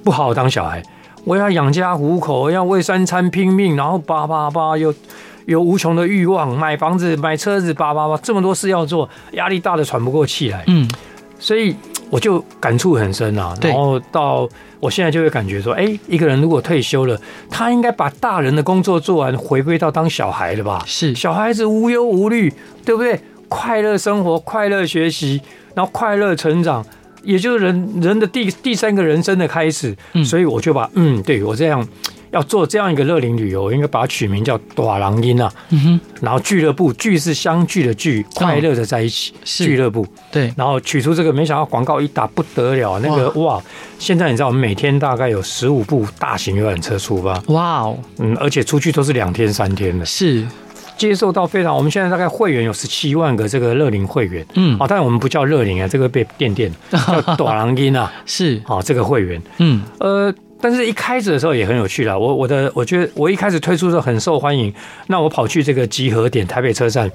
[0.06, 0.84] 不好好当小孩？
[1.26, 4.94] 我要养家糊口，要为三餐拼命，然后叭叭叭又。
[5.50, 10.64] 有无穷的欲望，买房子、买车子，叭叭叭，这么多事要做，压力大的喘不过气来。
[10.68, 10.88] 嗯，
[11.40, 11.76] 所以
[12.12, 13.58] 我就感触很深啊。
[13.60, 14.48] 然后到
[14.80, 17.20] 我现在就会感觉说，哎，一个人如果退休了，
[17.50, 20.84] 他应该把大人的工作做完，回归到当小孩了吧？
[20.86, 22.54] 是，小孩子无忧无虑，
[22.86, 23.20] 对不对？
[23.48, 25.42] 快乐生活，快乐学习，
[25.74, 26.86] 然后快乐成长，
[27.24, 29.98] 也就是人人的第第三个人生的开始。
[30.14, 31.88] 嗯，所以我就把嗯，对我这样。
[32.32, 35.52] 要做这样一个乐龄旅游，应该把它取名叫“大人囡啊”。
[35.70, 39.34] 嗯哼，然后俱乐部聚是相聚的聚，快乐的在一起。
[39.44, 40.54] 是俱乐部，对。
[40.56, 43.62] 然后取出这个，没想到广告一打不得了，那个哇！
[43.98, 47.42] 现在你知道，我们每天大概有十五部大型游览车出发。
[47.48, 50.06] 哇哦，嗯，而且出去都是两天三天的。
[50.06, 50.46] 是，
[50.98, 51.76] 接受到非常。
[51.76, 54.46] 我们现在大概会员有十七万个这个乐龄会员。
[54.54, 58.12] 嗯，啊，但我们不叫乐龄啊，这个被电电 叫“大人囡啊”。
[58.26, 59.42] 是，啊，这个会员。
[59.58, 60.34] 嗯，呃。
[60.62, 64.74] 但是一开始的时候也很有趣啦，我我的我觉得我一开始推出的时候很受欢迎，
[65.08, 67.10] 那我跑去这个集合点台北车站，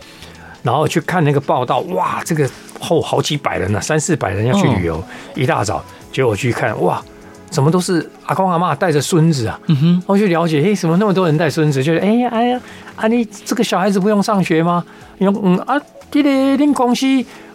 [0.62, 2.48] 然后去看那个报道，哇，这个
[2.80, 7.02] 后好几百人呢，三四百人要去旅游，哦，一大早，结果我去看，哇，
[7.50, 11.82] 怎么都是阿公阿嬷带着孙子啊，嗯哼，我去了解，哎，怎么那么多人带孙子？
[11.82, 12.60] 就是哎呀哎呀，
[12.96, 14.84] 啊你这个小孩子不用上学吗？
[15.18, 15.80] 用嗯啊，
[16.14, 16.30] 这个
[16.64, 17.06] 恁公司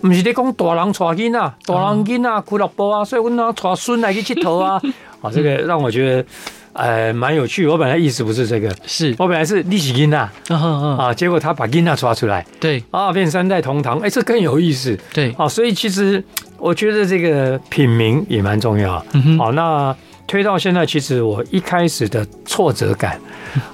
[0.02, 4.82] 不是在讲大人带囡啊，大人囡啊俱乐部啊，所以我拿带孙来去佚佗啊。
[5.22, 6.26] 啊， 这个让我觉得，
[6.74, 7.66] 呃，蛮有趣。
[7.66, 9.16] 我本来意思不是这个，是。
[9.18, 16.22] 我本来是利息金呐，啊，结果他把金呐抓出来，对，啊，变三代同堂，哎，这更有意思，对，啊，所以其实
[16.58, 19.96] 我觉得这个品名也蛮重要，嗯哼，好，那
[20.30, 23.20] 推到现在，其实我一开始的挫折感，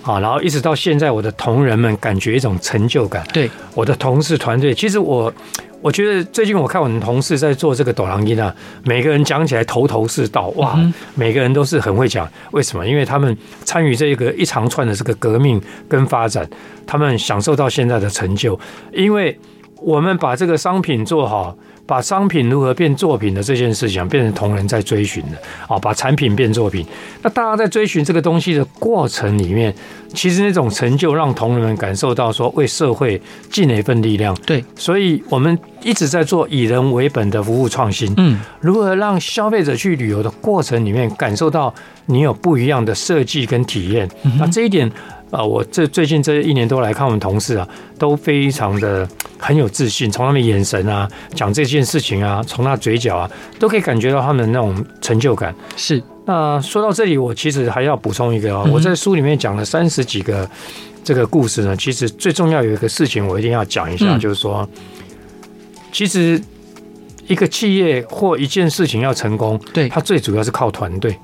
[0.03, 5.31] 啊，然后一直到现在，我的同仁们感觉一种成就感，对，我的同事团队，其实我。
[5.81, 8.51] 我觉得最近我看我们同事在做这个抖狼音啊，
[8.85, 10.75] 每个人讲起来头头是道，哇，
[11.13, 12.27] 每个人都是很会讲。
[12.53, 12.87] 为什么？
[12.87, 16.49] 因为他们参与这个一长串的这个革命跟发展，
[16.87, 18.59] 他们享受到现在的成就。
[18.93, 19.37] 因为
[19.79, 21.55] 我们把这个商品做好。
[21.85, 25.77] 把商品如何变作品的这件事情，变成同仁在追寻的啊！
[25.77, 26.85] 把产品变作品，
[27.21, 29.73] 那大家在追寻这个东西的过程里面，
[30.13, 33.21] 其实那种成就让同仁们感受到说为社会
[33.51, 34.35] 尽了一份力量。
[34.45, 38.11] 对，所以我们一直在做以人为本的服务创新。
[38.17, 41.73] 嗯，如何让消费者去旅游的过程里面感受到
[42.07, 44.09] 你有不一样的设计跟体验？
[44.39, 44.91] 那这一点。
[45.35, 47.67] 啊，我这最近这一年多来看，我们同事啊，
[47.99, 49.07] 都非常的
[49.37, 53.29] 很有自信，从他们眼神啊，讲这件事情啊，从他嘴角啊，
[53.59, 55.53] 都可以感觉到他们那种成就感。
[55.75, 56.01] 是。
[56.25, 60.49] 那说到这里，我其实还要补充一个啊，我在书里面讲了三十几个
[61.03, 61.75] 这个故事呢。
[61.75, 64.67] 其实最重要有一个事情，我一定要讲一下，就是说，
[65.91, 66.41] 其实
[67.27, 71.15] 一个企业或一件事情要成功，对，它最主要是靠团队。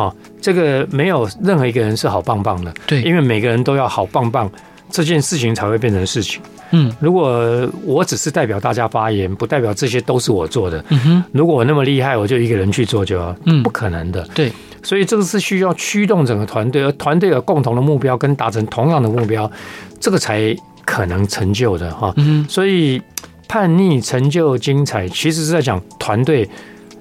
[0.00, 4.50] 啊，这个没有任何一个人是好棒棒的，对，因为每个人都要好棒棒，
[4.90, 6.40] 这件事情才会变成事情。
[6.70, 10.82] 嗯，如果我只是代表大家发言，不代表这些都是我做的。
[10.88, 14.26] 嗯哼，如果我那么厉害，我就一个人去做就要，嗯，不可能的。
[14.34, 14.50] 对，
[14.82, 19.50] 所以这个是需要驱动整个团队，而团队有共同的目标跟达成同样的目标，
[19.98, 22.14] 这个才可能成就的哈。
[22.16, 23.02] 嗯，所以
[23.48, 26.48] 叛逆成就精彩，其实是在讲团队。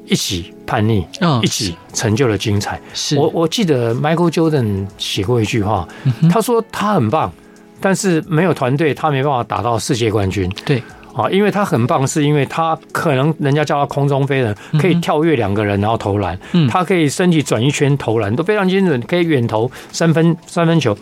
[0.09, 1.05] 一起叛逆，
[1.41, 2.79] 一起成就了精彩。
[2.93, 5.87] 是我我记得 Michael Jordan 写过一句话，
[6.31, 7.31] 他说他很棒，
[7.79, 10.51] 但是没有团队，他没办法打到世界冠军。
[10.65, 10.81] 对
[11.13, 16.37] 啊，因为他很棒，是因为他可能人家叫他空中飞人，可以跳跃两个人然后投篮，
[16.69, 20.97] 他可以身体转一圈投篮都非常精准，可以远投三分三分球。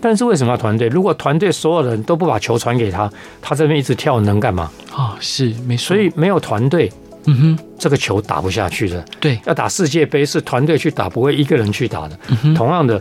[0.00, 0.86] 但是为什么要团队？
[0.88, 4.70] 如果团队所有人都不把球传给他，他这边一直跳能干嘛？
[4.92, 5.88] 啊，是没错。
[5.88, 6.92] 所以没有团队。
[7.26, 9.04] 嗯哼，这个球打不下去的。
[9.20, 12.18] 对，要打世界杯是团队去打，不会一个人去打的。
[12.28, 13.00] 嗯哼，同样的，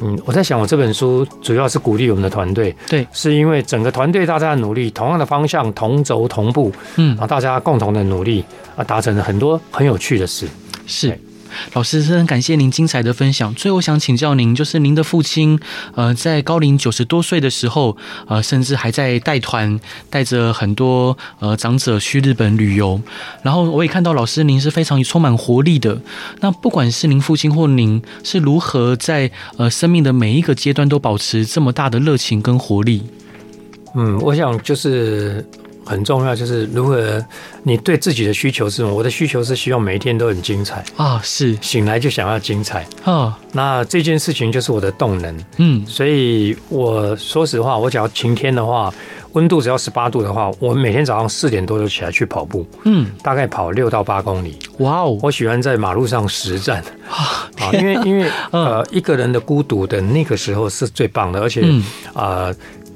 [0.00, 2.74] 嗯，我在想，我这本书主要是鼓励我们的团队。
[2.88, 8.44] 对，是因为整个团队大家的努力，同样的方向，同轴同步，嗯，然后大家共同的努力，
[8.76, 10.46] 啊，达成了很多很有趣的事。
[10.86, 11.18] 是。
[11.72, 13.54] 老师，真的感谢您精彩的分享。
[13.54, 15.58] 最后想请教您，就是您的父亲，
[15.94, 17.96] 呃，在高龄九十多岁的时候，
[18.26, 19.78] 呃，甚至还在带团，
[20.08, 23.00] 带着很多呃长者去日本旅游。
[23.42, 26.00] 然后我也看到老师您是非常充满活力的。
[26.40, 33.02] 那不管是您父亲或您，是如何在呃生命的每一个阶段都保持这么大的热情跟活力？
[33.94, 35.44] 嗯，我想就是。
[35.84, 37.24] 很重要，就是如何
[37.62, 38.92] 你对自己的需求是什么？
[38.92, 40.84] 我的需求是希望每一天都很精彩。
[40.96, 41.56] 啊，是。
[41.60, 42.86] 醒来就想要精彩。
[43.04, 43.38] 啊。
[43.52, 48.92] 那这件事情就是我的动能，嗯，所以我说实话，我只要晴天的话，
[49.32, 54.58] 温度只要十八度的话，我每天早上四点多就起来去跑步，嗯，大概跑六到八公里。
[54.78, 56.82] 哇哦，我喜欢在马路上实战。
[57.06, 61.62] 啊，因为因为 呃一个人的孤独的那个时候是最棒的，而且
[62.12, 62.46] 啊。
[62.48, 62.54] 呃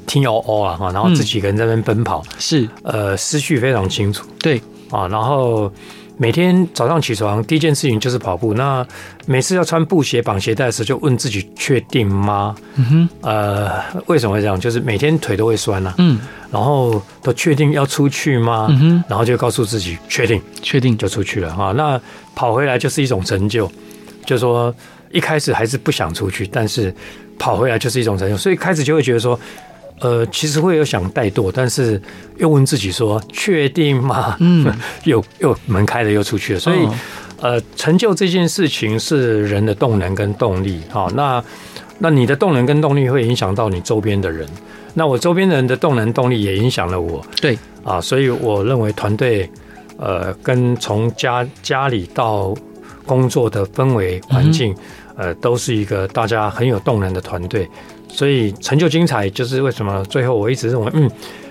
[0.09, 2.69] 听哦哦啊哈，然后自己一个人在那边奔跑，嗯、是。
[2.83, 4.61] 呃思绪非常清楚，对。
[4.91, 5.71] 啊，然后
[6.17, 8.85] 每天早上起床第一件事情就是跑步，那
[9.27, 12.57] 每次要穿布鞋绑鞋带的时候就问自己确定吗？
[12.77, 13.71] 嗯哼，呃
[14.07, 14.59] 为什么会这样？
[14.59, 16.19] 就是每天腿都会酸呐、啊，嗯，
[16.51, 18.69] 然后都确定要出去吗？
[18.71, 20.97] 嗯哼，然后就告诉自己确定，确定。
[20.97, 21.53] 就出去了。
[21.55, 21.73] 哈。
[21.73, 22.01] 那
[22.35, 23.71] 跑回来就是一种成就，
[24.25, 24.75] 就是说
[25.13, 26.93] 一开始还是不想出去，但是
[27.39, 29.39] 跑回来就是一种成就，所以开始就会觉得说。
[30.01, 32.01] 呃，其实会有想怠惰，但是
[32.37, 34.67] 又问自己说：“确定吗？”嗯，
[35.05, 36.61] 又又门开了，又出去了。
[36.61, 36.89] 所以，
[37.41, 40.81] 呃，成就这件事情是人的动能跟动力。
[40.91, 41.43] 好，那
[41.99, 44.47] 那你的动能跟动力会影响到你周边的人。
[44.95, 47.25] 那我周边的人的动能动力也影响了我。
[47.41, 49.49] 对啊，所以我认为团队，
[49.97, 52.55] 呃，跟从家家里到
[53.07, 54.75] 工作的氛围环境，
[55.17, 57.69] 呃，都是一个大家很有动能的团队。
[58.09, 61.11] 所以成就精彩，就是为什么最后我一直认为，嗯，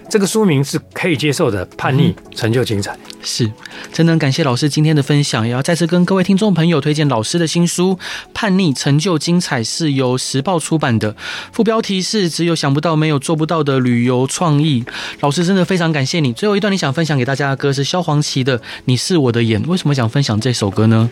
[0.10, 1.66] 这个书名是可以接受的。
[1.78, 3.51] 叛逆成就精彩，嗯、是
[3.93, 7.93] 真的感谢老师今天的分享，也要再次跟各位听众朋友推荐老师的新书
[8.34, 11.16] 《叛逆成就精彩》，是由时报出版的，
[11.51, 14.84] 副标题是“只有想不到，没有做不到的旅游创意”。
[15.22, 16.34] 老师真的非常感谢你。
[16.34, 21.10] 最后一段你想分享给大家的歌是萧煌奇的《你是我的眼》，为什么想分享这首歌呢？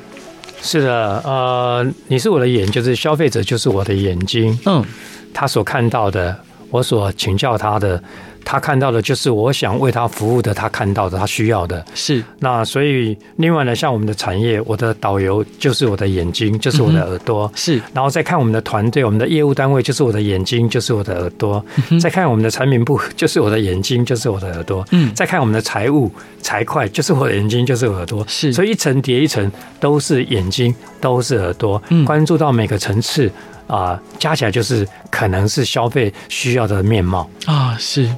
[0.65, 4.83] 是的，呃，你是我的眼，就是消费者就是我的眼睛，嗯。
[5.31, 6.35] 他所看到的，
[6.71, 8.01] 我所请教他的，
[8.45, 11.83] 他看到的就是我想为他服务的，他看到的，他需要的。
[11.95, 12.23] 是。
[12.39, 17.51] 那所以，另外呢，像我们的产业，我的导游就是我的眼睛，就是我的耳朵。
[17.55, 17.81] 是。
[17.91, 21.65] 然后再看我们的团队，我们的业务单位就是我的眼睛，就是我的耳朵。
[21.99, 24.85] 再看我们的产品部，就是我的眼睛，就是我的耳朵。
[24.91, 25.11] 嗯。
[25.15, 28.23] 再看我们的财务财会，就是我的眼睛，就是耳朵。
[28.27, 28.53] 是。
[28.53, 31.81] 所以一层叠一层，都是眼睛，都是耳朵。
[31.89, 32.05] 嗯。
[32.05, 33.31] 关注到每个层次。
[33.67, 37.75] 啊，加起来就是可能是消费需要的面貌啊。
[37.79, 38.09] 是，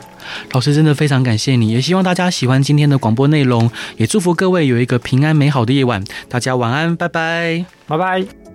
[0.51, 6.03] 老师真的非常感谢你，也希望大家喜欢今天的广播内容，也祝福各位有一个平安美好的夜晚。
[6.29, 8.46] 大家晚安，拜拜，拜拜。